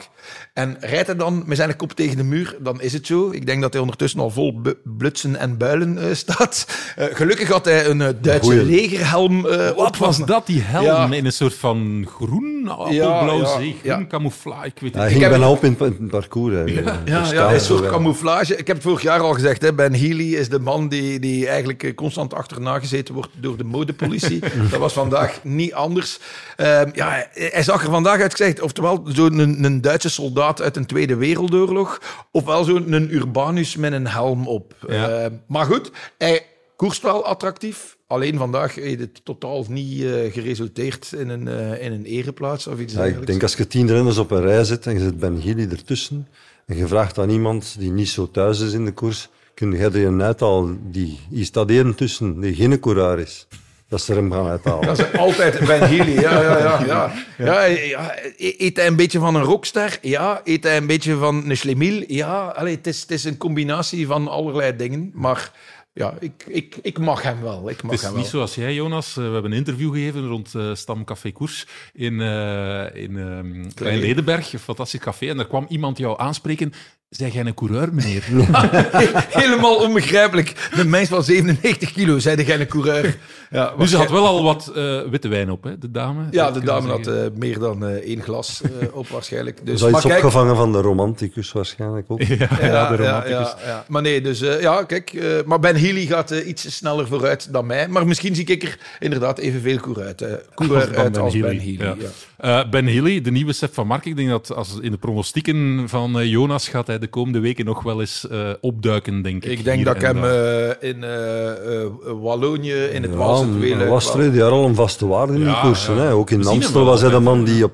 [0.53, 3.31] En rijdt hij dan met zijn kop tegen de muur, dan is het zo.
[3.31, 6.67] Ik denk dat hij ondertussen al vol blutsen en builen eh, staat.
[6.95, 8.65] Eh, gelukkig had hij een eh, Duitse Goeie.
[8.65, 9.75] legerhelm eh, op.
[9.77, 10.85] Wat was dat, die helm?
[10.85, 11.11] Ja.
[11.11, 13.93] In een soort van groen, appelblauw ja, zee, ja.
[13.93, 15.11] groen camouflage, ik weet het Hij niet.
[15.11, 16.53] ging heb- bijna op in, het parcours.
[16.55, 16.61] hè.
[16.61, 18.55] Ja, ja, kan een zo soort camouflage.
[18.55, 21.47] Ik heb het vorig jaar al gezegd, hè, Ben Healy is de man die, die
[21.47, 24.39] eigenlijk constant achterna gezeten wordt door de modepolitie.
[24.71, 26.19] dat was vandaag niet anders.
[26.55, 30.61] Ehm, ja, hij, hij zag er vandaag uit gezegd, oftewel zo'n een, een Duitse soldaat
[30.61, 34.75] uit een Tweede Wereldoorlog, ofwel zo'n een Urbanus met een helm op.
[34.87, 35.09] Ja.
[35.09, 37.97] Ehm, maar goed, hij koerst wel attractief.
[38.07, 42.79] Alleen vandaag heeft het totaal niet eh, geresulteerd in een, eh, in een ereplaats of
[42.79, 45.19] iets Ja, ik denk als je tien renners op een rij zet en je zet
[45.19, 46.27] Ben Gilly ertussen
[46.65, 49.77] en je vraagt aan iemand die niet zo thuis is in de koers, kun je
[49.77, 53.47] er een uithalen die hier staat één tussen die geen coureur is.
[53.93, 54.85] Dat ze er hem gaan uithalen.
[54.85, 56.19] Dat is altijd Ben Healy.
[56.19, 56.79] Ja, ja, ja.
[56.85, 57.11] ja.
[57.37, 58.15] ja, ja.
[58.37, 59.97] Eet hij een beetje van een rockster?
[60.01, 60.41] Ja.
[60.43, 62.03] Eet hij een beetje van een schlemiel?
[62.07, 62.47] Ja.
[62.47, 65.11] Allee, het, is, het is een combinatie van allerlei dingen.
[65.13, 65.51] Maar
[65.93, 67.69] ja, ik, ik, ik mag hem wel.
[67.69, 68.31] Ik mag Het is hem niet wel.
[68.31, 69.09] zoals jij, Jonas.
[69.17, 73.71] Eh, We hebben een interview gegeven rond eh Stam Café Koers in, eh in ehm
[73.73, 75.27] Klein Ledenberg, een fantastisch café.
[75.29, 76.73] En daar kwam iemand jou aanspreken.
[77.09, 78.23] Zeg jij een coureur, meneer?
[79.43, 80.69] Helemaal onbegrijpelijk.
[80.71, 83.17] Een mens van 97 kilo, zei jij een coureur.
[83.51, 86.23] Ja, Dus ze had wel al wat eh, witte wijn op, hè, de dame.
[86.31, 89.65] Ja, de dame had eh, meer dan eh, één glas eh, op waarschijnlijk.
[89.65, 92.21] Dus dat is kijk, opgevangen van de romanticus waarschijnlijk ook.
[92.33, 93.31] Ja, ja, de romanticus.
[93.31, 93.85] Ja, ja.
[93.87, 95.13] Maar nee, dus eh, ja, kijk.
[95.13, 97.87] eh, maar Ben Healy gaat eh, iets sneller vooruit dan mij.
[97.87, 101.33] Maar misschien zie ik er inderdaad evenveel coureur uit, eh, coureur Dan uit Ben als
[101.33, 101.97] Ben Healy, Healy.
[102.01, 102.07] ja.
[102.37, 102.63] ja.
[102.63, 104.05] Eh, ben Healy, de nieuwe Sepp van Mark.
[104.05, 107.65] Ik denk dat als in de pronostieken van eh, Jonas gaat hij de komende weken
[107.65, 109.51] nog wel eens eh, opduiken, denk ik.
[109.51, 111.89] Ik denk dat ik hem eh, in eh, eh,
[112.21, 115.97] Wallonië, in het Ja, Waalse was jaar al een vaste waarde in die koersen.
[115.97, 116.13] Hè.
[116.13, 116.43] Ook in
[116.73, 117.71] wel was hij de man die op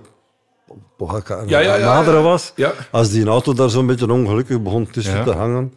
[0.98, 2.54] Pogacar Ja, ja, ja, naderen was.
[2.56, 2.74] Ja.
[2.92, 5.24] Als die auto daar zo'n beetje ongelukkig begon tussen Ja.
[5.24, 5.74] te hangen.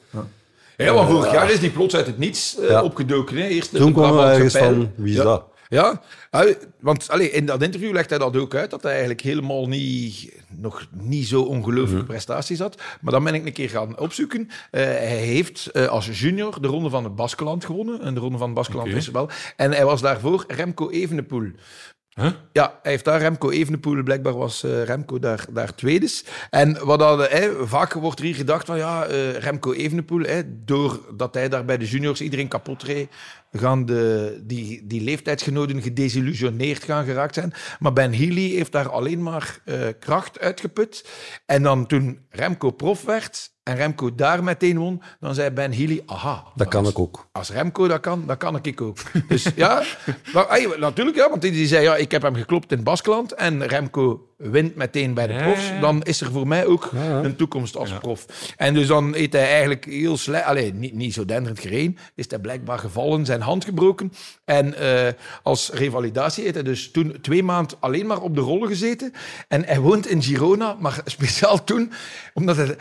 [0.84, 3.36] Ja, want vorig jaar is die plots uit het niets eh, opgedoken.
[3.36, 3.46] Hè.
[3.46, 5.22] Eerst Toen we Brabantse ergens van, wie is Ja.
[5.24, 5.44] dat?
[5.68, 9.20] Ja, hij- want allee, in dat interview legt hij dat ook uit, dat hij eigenlijk
[9.20, 12.82] helemaal niet, nog niet zo ongelooflijke prestaties had.
[13.00, 14.48] Maar dan ben ik een keer gaan opzoeken.
[14.70, 18.00] Eh, hij heeft eh, als junior de Ronde van het Baskeland gewonnen.
[18.02, 18.96] En de Ronde van het Baskeland Oké.
[18.96, 19.28] is wel.
[19.56, 21.50] En hij was daarvoor Remco Evenepoel.
[22.52, 26.24] Ja, hij heeft daar Remco Evenepoel, blijkbaar was eh, Remco daar, daar tweedes.
[26.50, 30.42] En wat hadden, hè, vaak wordt er hier gedacht van ja, eh, Remco Evenepoel, hè,
[30.64, 33.08] doordat hij daar bij de juniors iedereen kapot reed,
[33.52, 37.52] gaan de, die, die leeftijdsgenoten gedesillusioneerd gaan geraakt zijn.
[37.78, 41.08] Maar Ben Healy heeft daar alleen maar eh, kracht uitgeput.
[41.46, 46.02] En dan toen Remco prof werd en Remco daar meteen won, dan zei Ben Healy,
[46.06, 47.28] aha, Dat kan ik ook.
[47.32, 48.98] als Remco dat kan, dan kan ik ook.
[49.28, 49.82] Dus ja,
[50.34, 53.66] maar, natuurlijk, ja, want die, zei, ja, ik heb hem geklopt in het Baskeland en
[53.66, 55.68] Remco wint meteen bij de profs.
[55.68, 55.80] ja, ja.
[55.80, 56.90] Dan is er voor mij ook
[57.22, 58.26] een toekomst als prof.
[58.56, 62.24] En dus dan heeft hij eigenlijk heel slecht, alleen niet, niet zo denderend gereden, is
[62.28, 64.12] hij blijkbaar gevallen, zijn hand gebroken.
[64.44, 68.68] En eh, als revalidatie heeft hij dus toen twee maanden alleen maar op de rollen
[68.68, 69.12] gezeten.
[69.48, 71.92] En hij woont in Girona, maar speciaal toen,
[72.34, 72.76] omdat hij...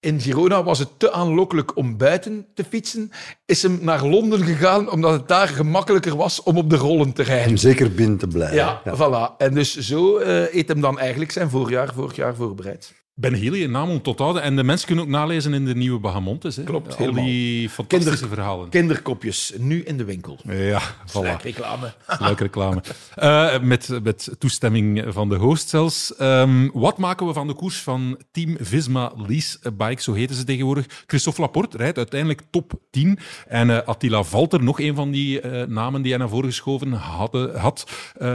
[0.00, 3.10] In Girona was het te aanlokkelijk om buiten te fietsen.
[3.46, 7.22] Is hem naar Londen gegaan omdat het daar gemakkelijker was om op de rollen te
[7.22, 7.48] rijden.
[7.48, 8.56] Om zeker binnen te blijven.
[8.56, 9.36] Ja, voilà.
[9.38, 12.94] En dus zo eh heeft hem dan eigenlijk zijn voorjaar vorig jaar voorbereid.
[13.20, 14.42] Ben Healy, een naam om tot houden.
[14.42, 16.56] En de mensen kunnen ook nalezen in de nieuwe Bahamontes.
[16.56, 16.62] Hè.
[16.62, 17.24] Klopt, Al helemaal.
[17.24, 18.68] die fantastische Kinder- verhalen.
[18.68, 20.38] Kinderkopjes, nu in de winkel.
[20.44, 21.42] Ja, voilà.
[21.42, 21.92] reclame.
[22.18, 22.82] Leuke reclame.
[23.14, 26.14] Eh, met, met toestemming van de host zelfs.
[26.16, 30.44] Ehm, wat maken we van de koers van Team Visma Lease Bike, zo heten ze
[30.44, 30.86] tegenwoordig.
[31.06, 33.18] Christophe Laporte rijdt uiteindelijk top 10.
[33.46, 36.92] En eh, Attila Valter, nog een van die eh, namen die hij naar voren geschoven
[36.92, 37.86] hadden, had,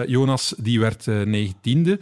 [0.08, 2.00] Jonas, die werd negentiende.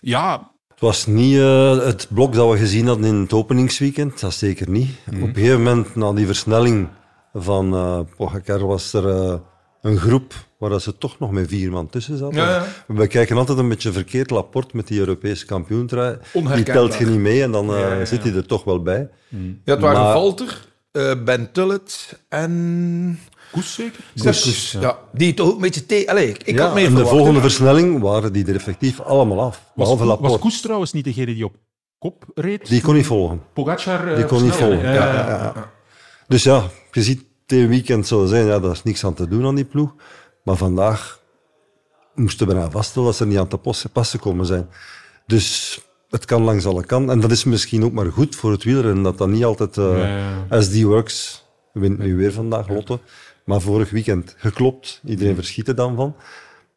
[0.00, 4.32] Ja, Het was niet eh, het blok dat we gezien hadden in het openingsweekend, dat
[4.34, 4.90] zeker niet.
[5.10, 5.22] Mhm.
[5.22, 6.88] Op een gegeven moment, na die versnelling
[7.34, 9.34] van eh Pogacar, was er eh,
[9.82, 12.36] een groep waar dat ze toch nog met vier man tussen zaten.
[12.36, 12.66] Ja, ja.
[12.86, 16.18] We kijken altijd een beetje verkeerd Laporte met die Europese kampioentrui.
[16.54, 19.08] Die telt je niet mee en dan Ja, zit hij er toch wel bij.
[19.28, 20.66] Ja, het waren Maar- Valter,
[21.24, 23.18] Ben Tullet en...
[23.52, 24.04] koers zeker?
[24.22, 24.76] Koes.
[24.80, 25.86] Ja, die toch ook een beetje...
[25.86, 26.04] Te...
[26.06, 29.40] Allee, ik, ik ja, had meer en de volgende versnelling waren die er effectief allemaal
[29.40, 29.56] af.
[29.56, 30.38] Was, Behalve was Laporte.
[30.38, 31.54] Koes trouwens niet degene die op
[31.98, 32.68] kop reed?
[32.68, 33.42] Die kon niet volgen.
[33.52, 34.78] Pogacar eh, Die kon niet volgen.
[34.78, 35.70] Ja, ja, ja.
[36.28, 39.46] Dus ja, je ziet het weekend zo zijn, ja, daar is niks aan te doen
[39.46, 39.94] aan die ploeg.
[40.44, 41.20] Maar vandaag
[42.14, 44.68] moesten we bijna vaststellen dat ze niet aan te pas, pas gekomen zijn.
[45.26, 45.78] Dus
[46.10, 47.10] het kan langs alle kanten.
[47.10, 49.98] En dat is misschien ook maar goed voor het wielrennen, dat dat niet altijd eh
[49.98, 50.60] Ja, ja.
[50.60, 52.98] SD Works wint nu weer vandaag, Lotte.
[53.48, 55.00] Maar vorig weekend geklopt.
[55.04, 56.16] Iedereen verschiet er dan van.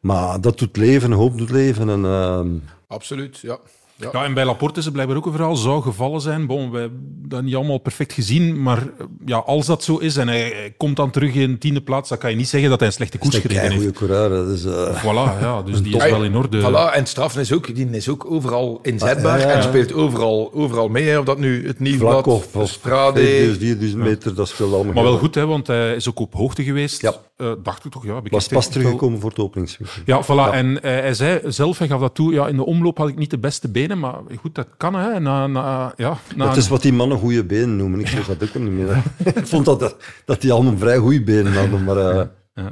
[0.00, 1.88] Maar dat doet leven, hoop doet leven.
[1.88, 2.48] En, ehm,
[2.86, 3.58] Absoluut, ja.
[4.02, 4.08] Ja.
[4.12, 5.56] Ja, en bij Laporte is er blijkbaar ook een verhaal.
[5.56, 6.46] Zou gevallen zijn.
[6.46, 8.62] Bon, we hebben dat niet allemaal perfect gezien.
[8.62, 12.08] Maar eh, ja, als dat zo is en hij, komt dan terug in tiende plaats,
[12.08, 13.96] dan kan je niet zeggen dat hij een slechte koers dat is een gereden heeft.
[13.98, 14.46] goede coureur.
[14.46, 16.60] Dus, eh, Voilà, ja, dus die is wel in orde.
[16.60, 19.56] Voilà, en straffen is ook, die is ook overal inzetbaar Ah, ja, ja, ja.
[19.56, 21.08] en speelt overal, overal mee.
[21.08, 21.18] hè.
[21.18, 23.20] Of dat nu het Nieuwblad, vlak of, de of Strade...
[23.20, 26.34] 4000, 4000 meter, dat speelt allemaal Maar wel goed, hè, want hij is ook op
[26.34, 27.00] hoogte geweest.
[27.00, 27.14] Ja.
[27.36, 28.20] Eh, dacht ik toch, ja.
[28.30, 30.06] was pas teruggekomen voor het openingsweekend.
[30.06, 30.54] Ja, voilà.
[30.54, 33.16] En eh, hij zei zelf, hij gaf dat toe, ja, in de omloop had ik
[33.16, 35.20] niet de beste benen, maar goed, dat kan, hè.
[35.20, 38.00] Na, na, ja, na Het is wat die mannen goede benen noemen.
[38.00, 39.02] Ik zeg dat ook niet meer.
[39.34, 41.84] ik vond dat, dat die allemaal vrij goede benen hadden.
[41.84, 42.66] Maar eh,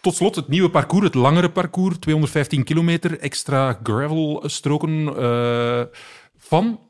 [0.00, 5.82] Tot slot het nieuwe parcours, het langere parcours, 215 kilometer, extra gravelstroken eh
[6.36, 6.80] van...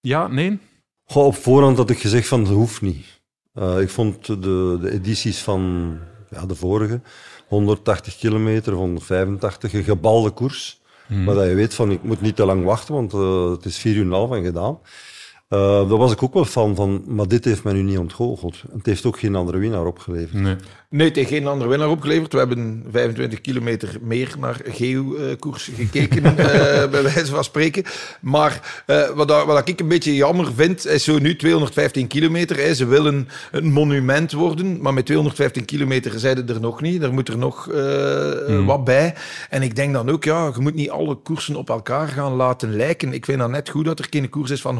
[0.00, 0.58] Ja, nee?
[1.06, 3.20] goh, op voorhand had ik gezegd van dat hoeft niet.
[3.52, 5.92] Eh, ik vond de, de edities van
[6.30, 7.00] ja, de vorige,
[7.48, 10.80] 180 kilometer of 185, een gebalde koers.
[11.08, 13.78] Maar dat je weet van ik moet niet te lang wachten, want eh, het is
[13.78, 14.78] vier uur en half en gedaan.
[15.48, 18.62] Eh, daar was ik ook wel fan van, maar dit heeft mij nu niet ontgoocheld.
[18.72, 20.32] Het heeft ook geen andere winnaar opgeleverd.
[20.42, 20.56] Nee.
[20.90, 22.32] Nee, het heeft geen andere winnaar opgeleverd.
[22.32, 27.84] We hebben 25 kilometer meer naar Geo-koers gekeken, eh, bij wijze van spreken.
[28.20, 32.56] Maar eh, wat, dat- wat ik een beetje jammer vind, is zo nu 215 kilometer.
[32.56, 32.74] Hè.
[32.74, 37.02] Ze willen een monument worden, maar met 215 kilometer zijn er nog niet.
[37.02, 39.14] Er moet er nog eh, wat bij.
[39.50, 42.76] En ik denk dan ook, ja, je moet niet alle koersen op elkaar gaan laten
[42.76, 43.12] lijken.
[43.12, 44.76] Ik vind dat net goed dat er geen koers is van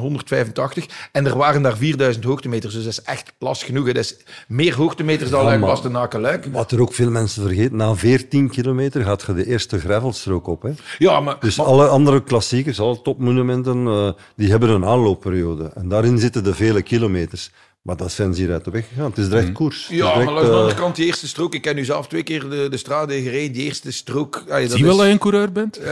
[0.57, 1.09] 185.
[1.13, 3.87] En er waren daar 4000 hoogtemeters, dus dat is echt last genoeg.
[3.87, 3.93] hè.
[3.93, 4.17] Dat is
[4.49, 6.47] meer hoogtemeters dan Ja, Luik maar- Bastenaken-Luik.
[6.53, 10.63] Wat er ook veel mensen vergeten, na 14 kilometer gaat je de eerste gravelstrook op.
[10.63, 10.71] Hè?
[10.99, 15.71] Ja, maar, Dus maar- alle andere klassiekers, alle topmonumenten, eh, die hebben een aanloopperiode.
[15.75, 17.51] En daarin zitten de vele kilometers.
[17.87, 19.05] Maar dat zijn ze hier uit de weg gegaan.
[19.11, 19.83] Het is direct koers.
[19.83, 21.55] Het is Ja, direct, maar langs de eh, andere kant, die eerste strook.
[21.55, 23.53] Ik heb nu zelf twee keer de, de strade gereden.
[23.53, 24.45] Die eerste strook.
[24.49, 25.81] allee, Zie je wel dat je een coureur bent?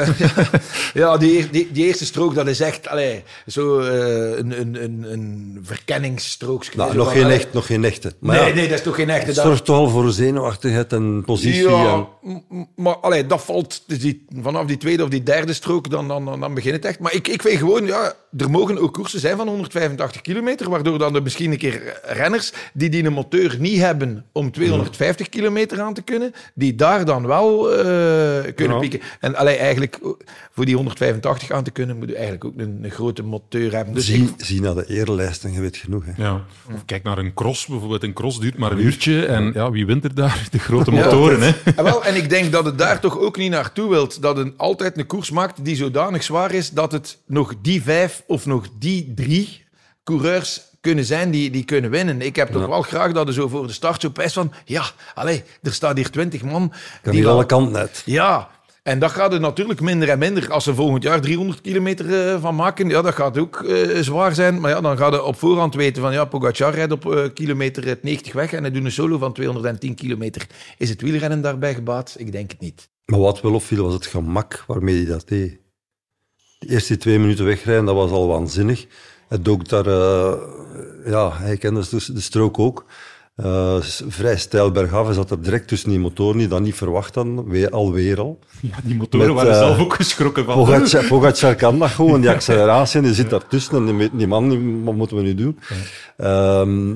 [0.95, 5.13] Ja, die, die, die eerste strook, dat is echt allee, zo eh, een, een, een,
[5.13, 6.75] een verkenningsstrook.
[6.75, 8.13] nou, nog, van, geen echt, nog geen echte.
[8.19, 9.27] Maar Nee, ja, nee, dat is toch geen echte.
[9.27, 11.69] Het dat- zorgt toch al voor zenuwachtigheid en positie.
[11.69, 15.91] Ja, en- maar allee, dat valt dus die, vanaf die tweede of die derde strook,
[15.91, 16.99] dan, dan, dan, dan begint het echt.
[16.99, 20.99] Maar ik, ik weet gewoon, ja, er mogen ook koersen zijn van 185 kilometer, waardoor
[20.99, 25.81] dan er misschien een keer renners die die een moteur niet hebben om 250 kilometer
[25.81, 27.77] aan te kunnen, die daar dan wel eh,
[28.55, 28.81] kunnen Ja.
[28.81, 29.01] pieken.
[29.21, 29.99] En allee, eigenlijk,
[30.53, 33.95] voor die 185 aan te kunnen, moet je eigenlijk ook een, een grote moteur hebben.
[33.95, 36.05] Dus ik, zie, zie naar de erenlijst en je weet genoeg.
[36.07, 36.23] Hè.
[36.23, 36.45] Ja.
[36.75, 38.03] Of kijk naar een cross bijvoorbeeld.
[38.03, 39.27] Een cross duurt maar een uurtje.
[39.27, 40.47] En ja, wie wint er daar?
[40.51, 41.05] De grote Ja.
[41.05, 41.53] motoren, hè?
[41.77, 44.23] En, wel, en ik denk dat het daar toch ook niet naartoe wilt.
[44.23, 48.23] Dat een altijd een koers maakt die zodanig zwaar is dat het nog die vijf
[48.27, 49.63] of nog die drie
[50.05, 52.21] coureurs kunnen zijn die, die kunnen winnen.
[52.21, 52.69] Ik heb toch Ja.
[52.69, 54.53] wel graag dat er zo voor de start zo pijst van...
[54.65, 56.73] Ja, allee, er staat hier twintig man.
[57.03, 58.03] Kan die alle kanten uit.
[58.05, 58.51] Ja,
[58.83, 60.51] en dat gaat er natuurlijk minder en minder.
[60.53, 64.35] Als ze volgend jaar 300 kilometer eh, van maken, ja, dat gaat ook eh, zwaar
[64.35, 64.61] zijn.
[64.61, 66.13] Maar ja, dan gaat je op voorhand weten van...
[66.13, 69.33] Ja, Pogacar rijdt op eh, kilometer het 90 weg en hij doet een solo van
[69.33, 70.47] 210 kilometer.
[70.79, 72.15] Is het wielrennen daarbij gebaat?
[72.19, 72.89] Ik denk het niet.
[73.05, 75.59] Maar wat wel opviel was het gemak waarmee hij dat deed.
[76.59, 78.87] De eerste twee minuten wegrijden, dat was al waanzinnig.
[79.29, 80.33] Hij dook daar, eh,
[81.07, 82.85] ja, hij kende dus de strook ook.
[83.35, 83.77] Eh,
[84.09, 87.71] vrij stijl bergaf, hij zat er direct tussen die motoren die dat niet verwacht weer,
[87.71, 88.39] alweer al.
[88.61, 90.55] Ja, die motoren Met, waren eh, zelf ook geschrokken van.
[90.55, 94.85] Pogacar, Pogacar kan dat gewoon, die acceleratie, en die zit daartussen en die, weet- man,
[94.85, 95.59] wat moeten we nu doen?
[96.17, 96.95] Ehm,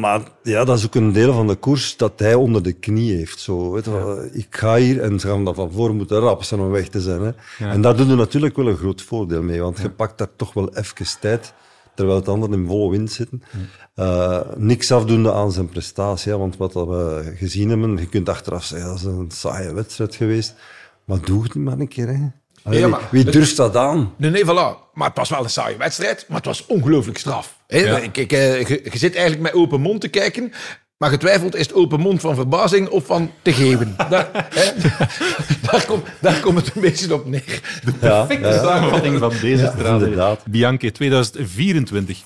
[0.00, 3.16] maar ja, dat is ook een deel van de koers dat hij onder de knie
[3.16, 3.40] heeft.
[3.40, 6.60] Zo, weet je Ik ga hier en ze gaan dan van voor moeten rap zijn
[6.60, 7.20] om weg te zijn.
[7.20, 7.30] Hè.
[7.58, 7.72] Ja.
[7.72, 10.52] En daar doe je natuurlijk wel een groot voordeel mee, want je pakt daar toch
[10.52, 11.52] wel even tijd,
[11.98, 13.42] terwijl het anderen in volle wind zitten.
[13.94, 18.64] Eh, niks afdoende aan zijn prestatie, hè, want wat we gezien hebben, je kunt achteraf
[18.64, 20.54] zeggen, dat is een saaie wedstrijd geweest.
[21.04, 22.08] Maar doe het maar een keer.
[22.08, 22.26] Hè.
[22.62, 24.14] Allee, Ja, maar wie durft dat aan?
[24.16, 24.92] Nee, nee, voilà.
[24.94, 27.58] Maar het was wel een saaie wedstrijd, maar het was ongelooflijk straf.
[27.66, 27.78] Hè?
[27.78, 28.08] Ja.
[28.08, 30.52] Kijk, eh, je, je zit eigenlijk met open mond te kijken,
[30.98, 33.94] maar getwijfeld is het open mond van verbazing of van te geven.
[34.10, 34.72] daar, hè?
[35.70, 37.80] daar, komt, daar komt het een beetje op neer.
[37.84, 40.00] De perfecte samenvatting van deze Ja, straat.
[40.00, 40.44] inderdaad.
[40.46, 42.18] Bianchi 2024.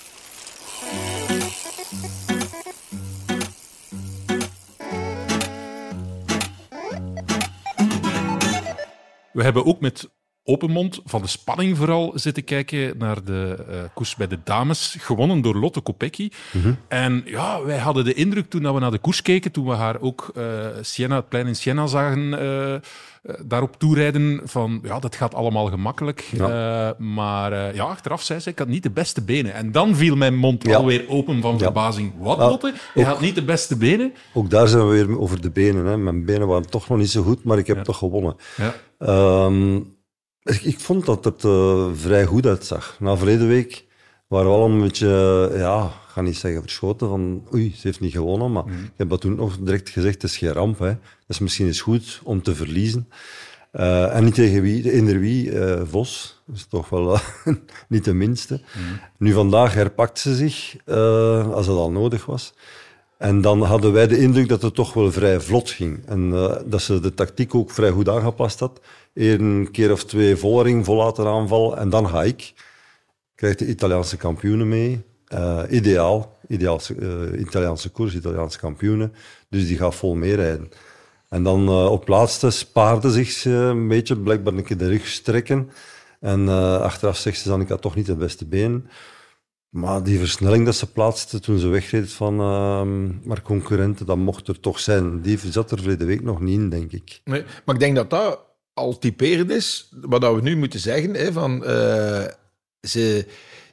[9.33, 10.09] We hebben ook met
[10.45, 14.97] open mond, van de spanning vooral, zitten kijken naar de eh, koers bij de dames,
[14.99, 16.31] gewonnen door Lotte Kopecky.
[16.89, 19.73] En ja, wij hadden de indruk toen dat we naar de koers keken, toen we
[19.75, 20.43] haar ook eh
[20.81, 22.75] Siena, het plein in Siena zagen eh,
[23.47, 26.29] daarop toerijden, van ja, dat gaat allemaal gemakkelijk.
[26.99, 29.55] Maar ja, achteraf zei ze, ik had niet de beste benen.
[29.55, 30.77] En dan viel mijn mond Ja.
[30.77, 31.59] alweer open van Ja.
[31.59, 32.13] verbazing.
[32.19, 32.75] Wat, Lotte?
[32.95, 34.13] Je had niet de beste benen?
[34.35, 35.87] Ook daar zijn we weer over de benen.
[35.87, 35.97] Hè.
[35.97, 38.37] Mijn benen waren toch nog niet zo goed, maar ik heb toch gewonnen.
[38.57, 38.75] Ja.
[40.45, 42.97] Ik, ik vond dat het eh, vrij goed uitzag.
[43.01, 43.85] Na verleden week
[44.33, 47.81] waren we al een beetje, eh, ja, ik ga niet zeggen verschoten van oei, ze
[47.83, 50.79] heeft niet gewonnen, maar ik heb dat toen nog direct gezegd, het is geen ramp.
[50.79, 50.87] Hè.
[50.87, 53.09] Dat is misschien eens goed om te verliezen.
[53.71, 56.43] Eh, en niet tegen wie, eender wie, eh, Vos.
[56.47, 57.19] Dat is toch wel
[57.89, 58.61] niet de minste.
[59.19, 60.77] Nu vandaag herpakt ze zich,
[61.55, 62.55] als het al nodig was.
[63.19, 66.07] En dan hadden wij de indruk dat het toch wel vrij vlot ging.
[66.07, 66.31] En
[66.67, 68.81] dat ze de tactiek ook vrij goed aangepast had.
[69.15, 71.79] Een keer of twee volring, vol laten aanvallen.
[71.79, 72.53] En dan ga ik.
[73.35, 75.05] Krijgt de Italiaanse kampioenen mee.
[75.27, 76.39] Eh, ideaal.
[76.49, 79.15] Ideaal eh, Italiaanse koers, Italiaanse kampioenen.
[79.49, 80.69] Dus die gaat vol meerijden.
[81.29, 85.71] En dan eh, op laatste spaarde zich een beetje, blijkbaar een keer de rug strekken.
[86.21, 86.49] En
[86.81, 88.89] achteraf zegt ze dan, ik had toch niet de beste benen.
[89.69, 94.49] Maar die versnelling dat ze plaatste toen ze wegreed van ehm maar concurrenten, dat mocht
[94.49, 95.21] er toch zijn.
[95.21, 97.21] Die zat er verleden week nog niet in, denk ik.
[97.25, 98.41] Nee, maar ik denk dat dat
[98.75, 102.25] al typerend is, wat dat we nu moeten zeggen, hè, van, eh,
[102.81, 103.27] ze,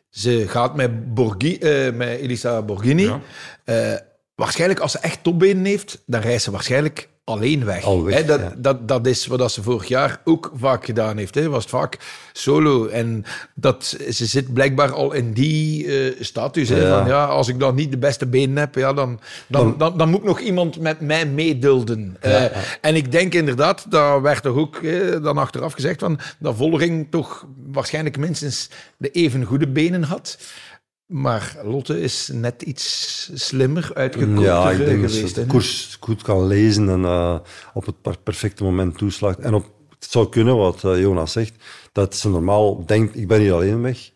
[0.10, 3.12] ze gaat met, Borghi, eh, met Elisa Borghini.
[3.64, 3.96] Eh,
[4.36, 7.86] waarschijnlijk, als ze echt topbenen heeft, dan reist ze waarschijnlijk alleen weg.
[7.86, 8.54] Hè, dat, ja.
[8.58, 11.36] dat, dat is wat ze vorig jaar ook vaak gedaan heeft.
[11.36, 11.50] Hè.
[11.50, 11.98] Was het vaak
[12.34, 12.88] solo.
[12.88, 13.24] En
[13.56, 16.70] dat, ze zit blijkbaar al in die eh, status.
[16.70, 16.98] Hè, Ja.
[16.98, 20.10] van, ja, als ik dan niet de beste benen heb, ja, dan, dan, Dan- dan,
[20.10, 22.18] moet nog iemand met mij meedulden.
[22.22, 22.58] Ja, Eh.
[22.82, 24.80] En ik denk inderdaad, daar werd toch ook
[25.24, 30.38] dan achteraf gezegd van, dat Volring toch waarschijnlijk minstens de even goede benen had.
[31.10, 36.22] Maar Lotte is net iets slimmer uitgekomen Ja, ik denk dat ze de koers goed
[36.22, 37.40] kan lezen en eh,
[37.74, 39.40] op het per- perfecte moment toeslaat.
[39.40, 39.66] En op,
[40.00, 41.54] het zou kunnen, wat eh, Jonas zegt,
[41.92, 44.12] dat ze normaal denkt, ik ben hier alleen weg.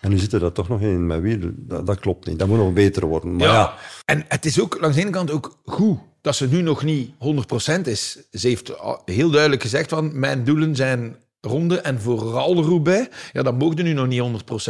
[0.00, 1.50] En nu zit er dat toch nog in met wiel.
[1.54, 2.38] Dat, dat klopt niet.
[2.38, 3.36] Dat moet nog beter worden.
[3.36, 6.62] Maar ja, En het is ook langs de ene kant ook goed dat ze nu
[6.62, 7.10] nog niet
[7.78, 8.18] 100% is.
[8.32, 8.72] Ze heeft
[9.04, 11.16] heel duidelijk gezegd van mijn doelen zijn
[11.46, 14.22] ronde en vooral de Roubaix, ja, dat mogen nu nog niet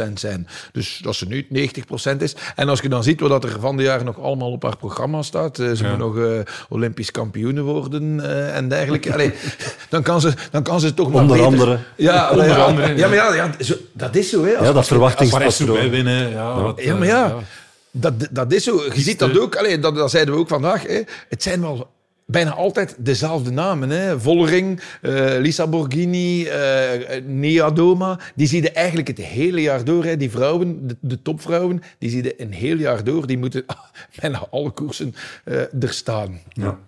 [0.09, 0.47] 100% zijn.
[0.71, 2.35] Dus dat ze nu 90% is.
[2.55, 5.21] En als je dan ziet wat er van de jaren nog allemaal op haar programma
[5.21, 5.89] staat, eh, ze Ja.
[5.89, 9.13] moet nog eh, Olympisch kampioene worden eh, en dergelijke.
[9.13, 9.33] Allee,
[9.89, 11.79] dan, kan ze, dan kan ze toch maar Onder beter- andere.
[11.95, 14.43] Ja, Onder ja, andere, Ja, maar ja, ja, zo- dat is zo.
[14.45, 14.55] Hè.
[14.57, 15.89] Als- ja dat verwachtingspatroon.
[15.89, 16.29] Winnen.
[16.29, 17.35] Ja, wat, ja, maar ja,
[17.91, 18.81] Dat, dat is zo.
[18.93, 19.55] Je ziet dat ook.
[19.55, 20.83] Allee, dat, dat zeiden we ook vandaag.
[20.87, 21.01] Hè.
[21.29, 21.89] Het zijn wel
[22.27, 23.89] bijna altijd dezelfde namen.
[23.89, 24.19] Hè.
[24.19, 28.19] Vollering, eh, Lisa Borghini, eh Nia Doma.
[28.35, 30.03] Die zie je eigenlijk het hele jaar door.
[30.03, 30.17] Hè.
[30.17, 33.27] Die vrouwen, de, de topvrouwen, die zie je een heel jaar door.
[33.27, 33.65] Die moeten
[34.21, 36.39] bijna alle koersen eh, er staan.
[36.49, 36.79] Ja.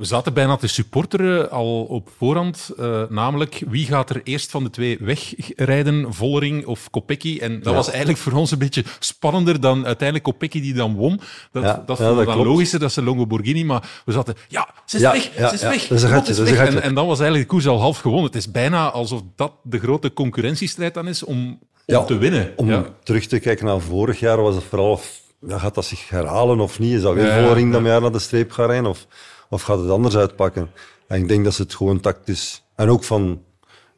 [0.00, 2.70] We zaten bijna te supporteren al op voorhand.
[2.78, 6.14] eh, namelijk, wie gaat er eerst van de twee wegrijden?
[6.14, 7.38] Vollering of Kopecky?
[7.40, 7.72] En dat Ja.
[7.72, 11.20] was eigenlijk voor ons een beetje spannender dan uiteindelijk Kopecky die dan won.
[11.52, 13.64] Dat, Ja, dat ja, dat dan logischer, dat ze Longo Borghini.
[13.64, 15.86] Maar we zaten, ja, ze is weg, ze is weg.
[15.86, 16.56] Dat is een Lot gatje, dat is een weg.
[16.64, 16.76] gatje.
[16.78, 18.26] En, en dan was eigenlijk de koers al half gewonnen.
[18.26, 22.52] Het is bijna alsof dat de grote concurrentiestrijd dan is om, om Ja, te winnen.
[22.56, 25.00] Om terug te kijken naar vorig jaar, was het vooral...
[25.46, 26.92] Ja, gaat dat zich herhalen of niet?
[26.94, 27.86] Is dat weer Vollering dat ja.
[27.88, 28.90] jaar naar de streep gaat rijden?
[28.90, 29.06] Of,
[29.50, 30.70] of gaat het anders uitpakken?
[31.06, 32.64] En ik denk dat ze het gewoon tactisch...
[32.74, 33.42] En ook van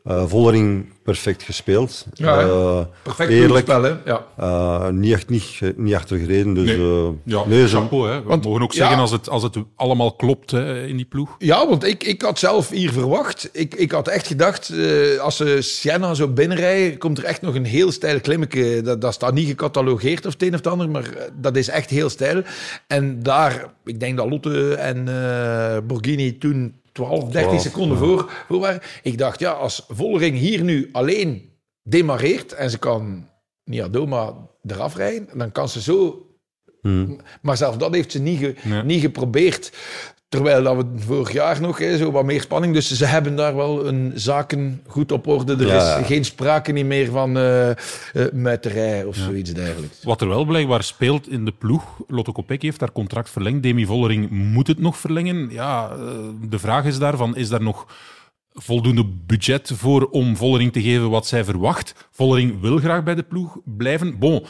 [0.04, 2.06] eh Vollering perfect gespeeld.
[2.12, 2.40] Ja?
[2.40, 3.64] Eh, Perfect eerlijk.
[3.66, 3.94] spel, hè?
[4.04, 4.26] Ja.
[4.36, 6.54] Eh, niet, echt, niet, niet achtergereden.
[6.54, 6.76] Dus, Nee.
[6.76, 8.08] eh, Ja, nee, chapeau.
[8.10, 8.22] Hè.
[8.22, 8.78] We Want- mogen ook ja.
[8.78, 11.34] zeggen als het, als het allemaal klopt hè, in die ploeg.
[11.38, 13.48] Ja, want ik, ik had zelf hier verwacht.
[13.52, 17.54] Ik, ik had echt gedacht, eh, als ze Siena zo binnenrijden, komt er echt nog
[17.54, 18.80] een heel steil klimmetje.
[18.82, 21.90] Dat, dat staat niet gecatalogeerd of het een of het ander, maar dat is echt
[21.90, 22.42] heel steil.
[22.86, 28.04] En daar, ik denk dat Lotte en eh Borghini toen 12, 13 12, seconden ja.
[28.04, 28.80] voor, voor waren.
[29.02, 31.50] Ik dacht, ja, als Vollering hier nu alleen
[31.82, 33.28] demareert en ze kan
[33.64, 36.26] Niadoma eraf rijden, dan kan ze zo
[36.82, 37.16] Hmm.
[37.42, 39.72] maar zelfs dat heeft ze niet, ge- niet geprobeerd.
[40.32, 42.74] Terwijl dat we vorig jaar nog hè, zo wat meer spanning.
[42.74, 45.52] Dus ze hebben daar wel een zaken goed op orde.
[45.56, 45.96] Er Ja.
[45.96, 47.76] is geen sprake niet meer van eh eh,
[48.32, 50.04] muiterij of zoiets dergelijks.
[50.04, 53.62] Wat er wel blijkbaar speelt in de ploeg, Lotto Kopecky heeft haar contract verlengd.
[53.62, 55.50] Demi Vollering moet het nog verlengen.
[55.50, 55.98] Ja, eh,
[56.48, 57.86] de vraag is daarvan, is daar nog
[58.52, 62.08] voldoende budget voor om Vollering te geven wat zij verwacht?
[62.10, 64.18] Vollering wil graag bij de ploeg blijven.
[64.18, 64.44] Bon,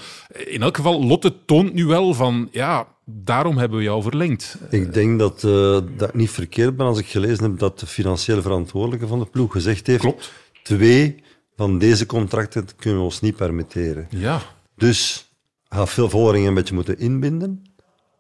[0.44, 4.57] in elk geval, Lotte toont nu wel van, ja, daarom hebben we jou verlengd.
[4.70, 7.86] Ik denk dat, eh, dat ik niet verkeerd ben als ik gelezen heb dat de
[7.86, 10.32] financiële verantwoordelijke van de ploeg gezegd heeft: Klopt.
[10.62, 11.22] twee
[11.57, 14.07] van deze contracten kunnen we ons niet permitteren.
[14.11, 14.40] Ja,
[14.76, 15.30] Dus
[15.68, 17.62] gaat veel Vollering een beetje moeten inbinden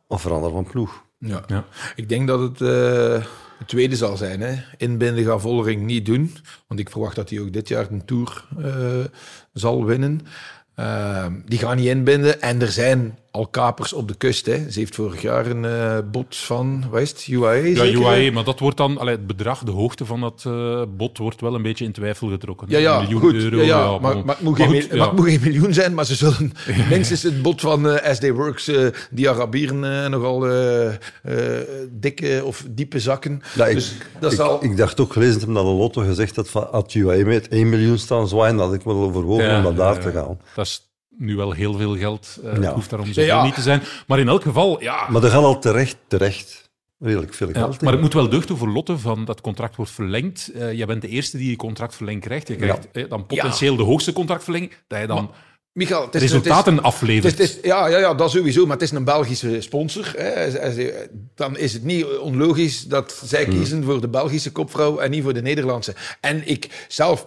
[0.06, 1.04] of veranderen van ploeg.
[1.18, 1.42] Ja.
[1.46, 1.64] Ja.
[1.94, 3.24] Ik denk dat het eh,
[3.58, 4.40] het tweede zal zijn.
[4.40, 4.54] Hè.
[4.76, 6.36] Inbinden gaat Vollering niet doen.
[6.66, 9.04] Want ik verwacht dat hij ook dit jaar een Tour eh,
[9.52, 10.20] zal winnen.
[10.74, 12.40] Eh, die gaan niet inbinden.
[12.40, 14.46] En er zijn al kapers op de kust.
[14.46, 14.70] Hè.
[14.70, 18.00] Ze heeft vorig jaar een eh bot van, wat is het, UAE ja zeker?
[18.00, 21.40] UAE, maar dat wordt dan, allee, het bedrag, de hoogte van dat eh bod wordt
[21.40, 22.66] wel een beetje in twijfel getrokken.
[22.70, 23.34] Ja, ja, Een miljoen goed.
[23.34, 23.56] euro.
[23.60, 25.04] ja, ja, maar, maar het moet Maar geen, goed, mil- ja.
[25.04, 26.52] maar het moet geen miljoen zijn, maar ze zullen
[26.90, 28.70] minstens het bod van eh, SD Works,
[29.10, 30.96] die Arabieren nogal eh, eh,
[31.90, 33.42] dikke of diepe zakken.
[33.54, 34.64] Ja, ik, dus dat ik, zal...
[34.64, 37.48] ik dacht ook gelezen te hebben dat de Lotto gezegd had van had UAE met
[37.48, 40.10] 1 miljoen staan zwaaien, dat had ik wel overwogen Ja, om naar daar ja, te
[40.10, 40.38] gaan.
[40.54, 42.38] Dat is nu wel heel veel geld.
[42.44, 42.74] eh, Het Ja.
[42.74, 43.44] hoeft daarom zoveel Ja.
[43.44, 43.82] niet te zijn.
[44.06, 45.08] Maar in elk geval, ja.
[45.10, 47.78] Maar er gaat al terecht, terecht redelijk veel ja, geld in.
[47.82, 50.50] maar het moet wel deugd voor Lotte van dat contract wordt verlengd.
[50.54, 52.48] Eh jij bent de eerste die je contract verlengd krijgt.
[52.48, 54.72] Je krijgt eh, dan potentieel de hoogste contractverlenging.
[54.86, 55.30] Dat je dan
[55.74, 57.38] Michael, het is, resultaten het is, aflevert.
[57.38, 60.12] het is, ja, ja, ja, dat sowieso, maar het is een Belgische sponsor.
[60.16, 60.50] Hè.
[61.34, 65.34] Dan is het niet onlogisch dat zij kiezen voor de Belgische kopvrouw en niet voor
[65.34, 65.94] de Nederlandse.
[66.20, 67.24] En ik zelf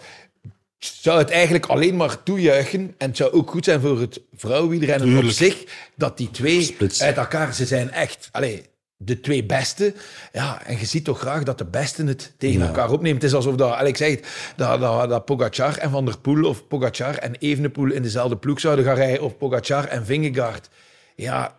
[0.86, 2.94] zou het eigenlijk alleen maar toejuichen.
[2.98, 5.38] En het zou ook goed zijn voor het vrouwenwielrennen op Tuurlijk.
[5.38, 5.64] zich,
[5.96, 8.30] dat die twee uit elkaar, ze zijn echt...
[8.32, 8.60] Allez,
[8.98, 9.94] de twee beste.
[10.34, 12.66] Ja, en je ziet toch graag dat de besten het tegen Ja.
[12.66, 13.16] elkaar opnemen.
[13.16, 14.26] Het is alsof dat, Alex zei het,
[14.56, 18.60] dat, dat, dat Pogacar en Van der Poel of Pogacar en Evenepoel in dezelfde ploeg
[18.60, 20.70] zouden gaan rijden of Pogacar en Vingegaard.
[21.16, 21.56] Ja,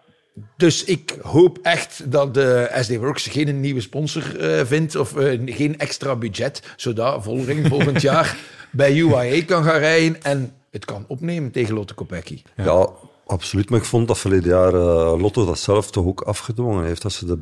[0.56, 5.40] dus ik hoop echt dat de SD Works geen nieuwe sponsor eh, vindt of eh,
[5.44, 8.36] geen extra budget, zodat Volring volgend jaar
[8.76, 12.42] bij UAE kan gaan rijden en het kan opnemen tegen Lotte Kopecky.
[12.56, 12.88] Ja.
[13.26, 13.70] absoluut.
[13.70, 17.02] Maar ik vond dat verleden jaar eh, Lotto dat zelf toch ook afgedwongen heeft.
[17.02, 17.38] Dat ze de,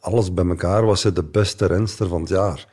[0.00, 2.66] alles bij elkaar was ze de beste renster van het jaar.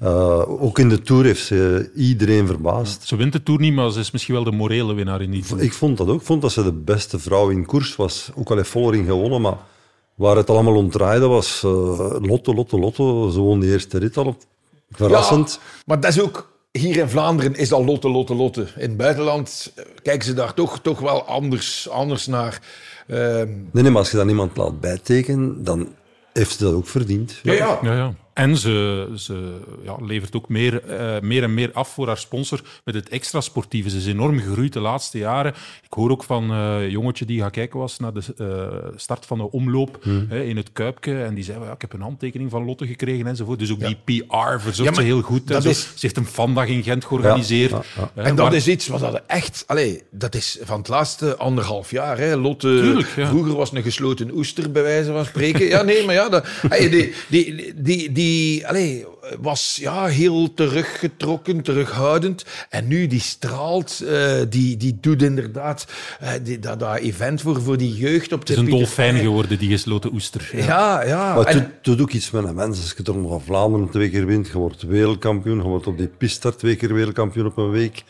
[0.00, 3.06] Eh, ook in de Tour heeft ze iedereen verbaasd.
[3.06, 5.44] Ze wint de Tour niet, maar ze is misschien wel de morele winnaar in die
[5.44, 5.62] Tour.
[5.62, 6.20] Ik vond dat ook.
[6.20, 8.30] Ik vond dat ze de beste vrouw in koers was.
[8.34, 9.56] Ook al heeft Vollering gewonnen, maar
[10.14, 11.70] waar het allemaal om draaide was eh,
[12.20, 13.30] Lotto, Lotto, Lotto.
[13.30, 14.42] Ze won de eerste rit al op.
[14.90, 15.58] Verrassend.
[15.62, 18.60] Ja, maar dat is ook hier in Vlaanderen is dat Lotte, Lotte, Lotte.
[18.60, 22.60] In het buitenland eh, kijken ze daar toch, toch wel anders, anders naar.
[23.06, 25.94] Ehm, Nee, nee, maar als je dan iemand laat bijtekenen, dan
[26.32, 27.38] heeft ze dat ook verdiend.
[27.42, 27.78] ja, ja.
[27.82, 28.14] Ja, ja.
[28.32, 32.60] En ze, ze ja, levert ook meer, eh, meer en meer af voor haar sponsor
[32.84, 33.90] met het extra sportieve.
[33.90, 35.52] Ze is enorm gegroeid de laatste jaren.
[35.82, 39.26] Ik hoor ook van eh, een jongetje die gaan kijken was naar de eh, start
[39.26, 40.26] van de omloop Hmm.
[40.28, 41.22] hè, in het Kuipke.
[41.22, 43.58] En die zei, ja, ik heb een handtekening van Lotte gekregen enzovoort.
[43.58, 45.46] Dus ook die PR verzorgt ze heel goed.
[45.46, 47.70] dat is- Ze heeft een vandag in Gent georganiseerd.
[48.14, 49.64] Hè, En dat maar- is iets wat dat echt...
[49.66, 52.18] Allee, dat is van het laatste anderhalf jaar.
[52.18, 52.36] Hè.
[52.36, 55.66] Lotte, Tuurlijk, vroeger was een gesloten oester, bij wijze van spreken.
[55.66, 56.46] Ja, nee, maar ja, dat,
[56.78, 58.12] die, die, die
[58.66, 59.06] allee,
[59.40, 62.44] was ja, heel teruggetrokken, terughoudend.
[62.68, 65.86] En nu, die straalt, eh, die, die doet inderdaad
[66.20, 68.80] eh, die, dat, dat event voor, voor die jeugd op Het de is een Pieter
[68.84, 70.50] dolfijn geworden, die gesloten oester.
[70.52, 70.64] Ja.
[70.64, 71.34] Ja, ja.
[71.34, 72.80] Maar het En- doet, ook iets met een mens.
[72.80, 75.98] Als je toch nog van Vlaanderen twee keer wint, je wordt wereldkampioen, je wordt op
[75.98, 78.04] die piste twee keer wereldkampioen op een week.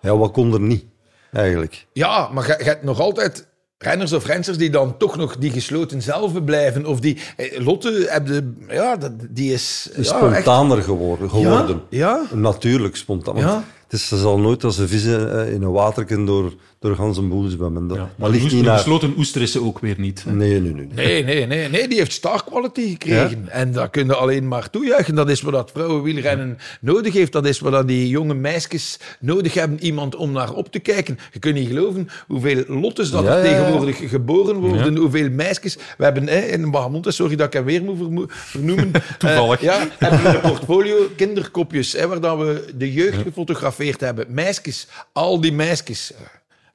[0.00, 0.84] Ja, wat kon er niet,
[1.32, 1.86] eigenlijk?
[1.92, 3.46] Ja, maar je, je hebt nog altijd
[3.78, 6.86] renners of rensters die dan toch nog die gesloten zelf blijven.
[6.86, 7.18] Of die...
[7.36, 8.98] eh, Lotte, heb de, ja,
[9.30, 9.90] die is...
[9.96, 11.30] Ja, spontaner geworden.
[11.30, 11.82] geworden.
[11.90, 12.22] Ja?
[12.32, 13.36] Natuurlijk spontaan.
[13.36, 13.64] Ja.
[13.88, 17.18] Het is, ze zal nooit als een vissen eh, in een waterken door, door gans
[17.18, 17.86] een boel zwemmen.
[17.88, 18.02] Dat, Ja.
[18.02, 18.76] dat Maar ligt niet naar...
[18.76, 20.24] gesloten oester is ze ook weer niet.
[20.24, 20.32] hè.
[20.32, 20.86] Nee, nee, nee.
[20.94, 23.48] Nee, nee, nee, nee, die heeft star quality gekregen.
[23.48, 25.14] En dat kun je alleen maar toejuichen.
[25.14, 27.32] Dat is wat dat vrouwenwielrennen nodig heeft.
[27.32, 29.84] Dat is wat dat die jonge meisjes nodig hebben.
[29.84, 31.18] Iemand om naar op te kijken.
[31.32, 33.56] Je kunt niet geloven hoeveel lottes dat Ja, er ja, ja.
[33.64, 34.96] tegenwoordig geboren worden.
[34.96, 35.78] Hoeveel meisjes.
[35.98, 38.90] We hebben hè, in Bahamonte, sorry dat ik hem weer moet vernoemen.
[39.18, 39.58] Toevallig.
[39.58, 41.92] Eh, ja, hebben we een portfolio kinderkopjes.
[41.92, 44.24] Hè, waar dat we de jeugd gefotografeerd hebben.
[44.28, 46.12] Meisjes, al die meisjes.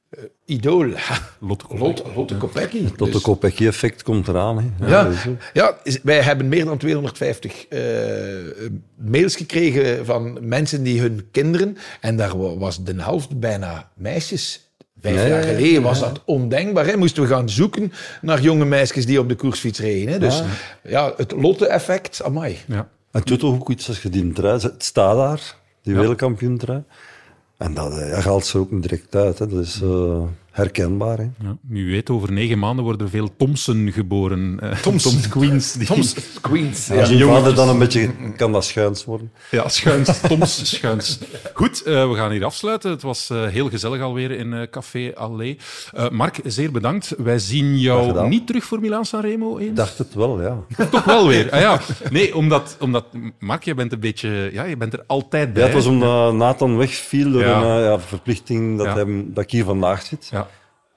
[0.09, 0.93] eh, idool.
[1.39, 2.85] Lotte Lotte, Lotte Kopecky.
[2.85, 4.73] Tot de Dus- Kopecky-effect komt eraan.
[4.79, 4.87] Hè.
[4.87, 5.09] ja,
[5.53, 7.79] ja, wij hebben meer dan 250 eh,
[8.95, 14.69] mails gekregen van mensen die hun kinderen, en daar wa- was de helft bijna meisjes.
[15.01, 16.85] Vijf Ja, ja, jaar ja, geleden was dat ondenkbaar.
[16.85, 16.97] Hè?
[16.97, 20.11] Moesten we gaan zoeken naar jonge meisjes die op de koersfiets reden.
[20.13, 20.19] Hè?
[20.19, 20.41] Dus
[20.83, 22.57] ja, het Lotte-effect, amai.
[22.65, 22.75] Ja.
[22.75, 24.59] En het doet toch ook iets als je die trui...
[24.59, 26.83] Het staat daar, die wereldkampioentrui.
[27.57, 29.39] En dat ja, haalt ze ook direct uit.
[29.39, 29.47] Hè.
[29.47, 31.17] Dat is eh, herkenbaar.
[31.17, 31.23] Hè.
[31.23, 34.57] Ja, wie weet, over negen maanden worden er veel Thompson geboren.
[34.59, 35.73] Eh, Thompson Queens.
[35.77, 36.91] Die, Soms Queens.
[36.91, 38.09] Als je vader dan een beetje...
[38.35, 39.31] Kan dat schuins worden.
[39.51, 40.19] Ja, schuins.
[40.27, 41.19] Toms schuins.
[41.53, 42.91] Goed, eh, we gaan hier afsluiten.
[42.91, 45.55] Het was eh, heel gezellig alweer in eh, Café Allé.
[45.93, 47.13] Eh, Mark, zeer bedankt.
[47.17, 49.69] Wij zien jou niet terug voor Milaan Sanremo eens?
[49.69, 50.57] Ik dacht het wel, ja.
[50.91, 51.51] Toch wel weer.
[51.51, 51.79] Ah, ja.
[52.11, 53.05] Nee, omdat, omdat...
[53.39, 54.49] Mark, je bent een beetje...
[54.53, 55.61] Ja, je bent er altijd bij.
[55.61, 57.61] Ja, het was omdat Nathan wegviel door Ja.
[57.61, 58.95] een eh, ja, verplichting dat, Ja.
[58.95, 60.27] hem, dat ik hier vandaag zit.
[60.31, 60.47] Ja.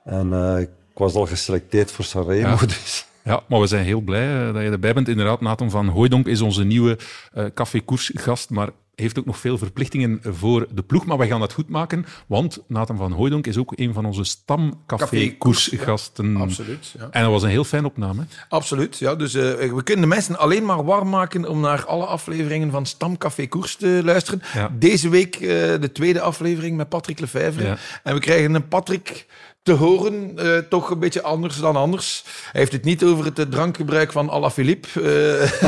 [0.05, 2.48] En eh, ik was al geselecteerd voor Sanremo.
[2.48, 2.57] Ja.
[2.66, 3.07] Dus.
[3.24, 5.09] Ja, maar we zijn heel blij eh, dat je erbij bent.
[5.09, 6.98] Inderdaad, Nathan van Hooijdonk is onze nieuwe
[7.32, 11.07] eh Café Koers gast, maar heeft ook nog veel verplichtingen voor de ploeg.
[11.07, 14.24] Maar wij gaan dat goed maken, want Nathan van Hooijdonk is ook een van onze
[14.24, 16.40] stam Café Café Koers Koers, ja.
[16.40, 17.09] Absoluut, ja.
[17.11, 18.22] En dat was een heel fijn opname.
[18.48, 19.14] Absoluut, ja.
[19.14, 19.42] Dus eh,
[19.72, 23.76] we kunnen de mensen alleen maar warm maken om naar alle afleveringen van Stamcafé Koers
[23.76, 24.42] te luisteren.
[24.55, 24.70] Ja.
[24.78, 25.40] Deze week eh,
[25.80, 27.64] de tweede aflevering met Patrick Lefevre.
[27.64, 27.76] Ja.
[28.02, 29.26] En we krijgen een Patrick
[29.64, 32.22] te horen, eh, toch een beetje anders dan anders.
[32.52, 34.88] Hij heeft het niet over het eh, drankgebruik van Alaphilippe.
[35.00, 35.64] eh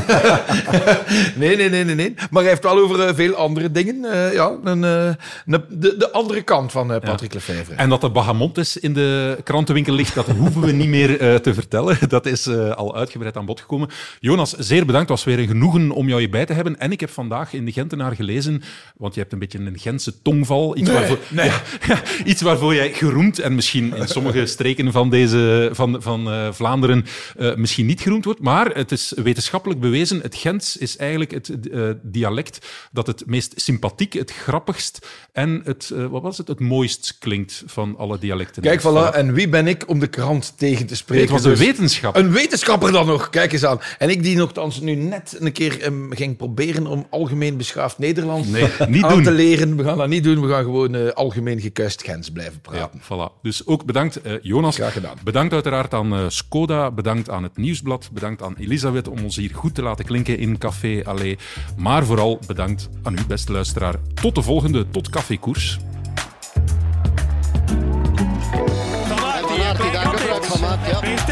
[1.36, 2.14] nee, nee, nee, nee, nee.
[2.30, 4.00] Maar hij heeft wel over veel andere dingen.
[4.32, 5.16] Ja, een, een-
[5.46, 7.74] de, de andere kant van Patrick Lefevre.
[7.74, 11.98] En dat de Bahamontes in de krantenwinkel ligt, dat hoeven we niet meer te vertellen.
[12.08, 13.88] Dat is al uitgebreid aan bod gekomen.
[14.20, 15.08] Jonas, zeer bedankt.
[15.08, 16.78] Het was weer een genoegen om jou hierbij te hebben.
[16.78, 18.62] En ik heb vandaag in de Gentenaar gelezen,
[18.96, 20.76] want je hebt een beetje een Gentse tongval.
[20.76, 21.46] Iets, waarvoor, nee.
[21.46, 26.30] Ja, ja, iets waarvoor jij geroemd en misschien in sommige streken van, deze, van, van
[26.30, 27.04] eh, Vlaanderen
[27.36, 28.40] eh, misschien niet geroemd wordt.
[28.40, 30.20] Maar het is wetenschappelijk bewezen.
[30.20, 35.92] Het Gents is eigenlijk het eh, dialect dat het meest sympathiek, het grappigst en het,
[36.10, 38.62] wat was het, het mooist klinkt van alle dialecten.
[38.62, 39.14] Kijk, voilà.
[39.14, 41.24] En wie ben ik om de krant tegen te spreken?
[41.24, 42.16] Het was een Dus- wetenschap.
[42.16, 43.80] Een wetenschapper dan nog, kijk eens aan.
[43.98, 48.48] En ik die nogthans nu net een keer ehm, ging proberen om algemeen beschaafd Nederlands
[48.48, 49.22] Nee, niet aan doen.
[49.22, 49.76] te leren.
[49.76, 53.00] We gaan dat niet doen, we gaan gewoon algemeen gekuist Gens blijven Ja, praten.
[53.02, 53.40] voilà.
[53.42, 54.74] Dus ook bedankt, eh, Jonas.
[54.76, 55.16] Graag gedaan.
[55.24, 59.54] Bedankt uiteraard aan eh, Skoda, bedankt aan het Nieuwsblad, bedankt aan Elisabeth om ons hier
[59.54, 61.36] goed te laten klinken in Café Allé.
[61.76, 63.94] Maar vooral bedankt aan u, beste luisteraar.
[64.14, 65.78] Tot de volgende, tot Café Koers.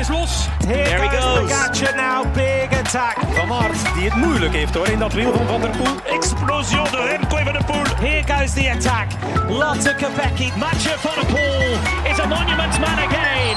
[0.05, 0.47] Is los.
[0.61, 1.51] There he goes.
[1.51, 3.17] Pogacar now, big attack.
[3.35, 5.97] Van Aert, die het moeilijk heeft hoor in dat wiel van Van der Poel.
[6.17, 7.85] Explosion de Remco Van der Poel.
[8.01, 9.09] Here goes the attack.
[9.49, 10.53] Lotte Kopecky.
[10.57, 13.57] Mathieu Van der Poel is a monument man again.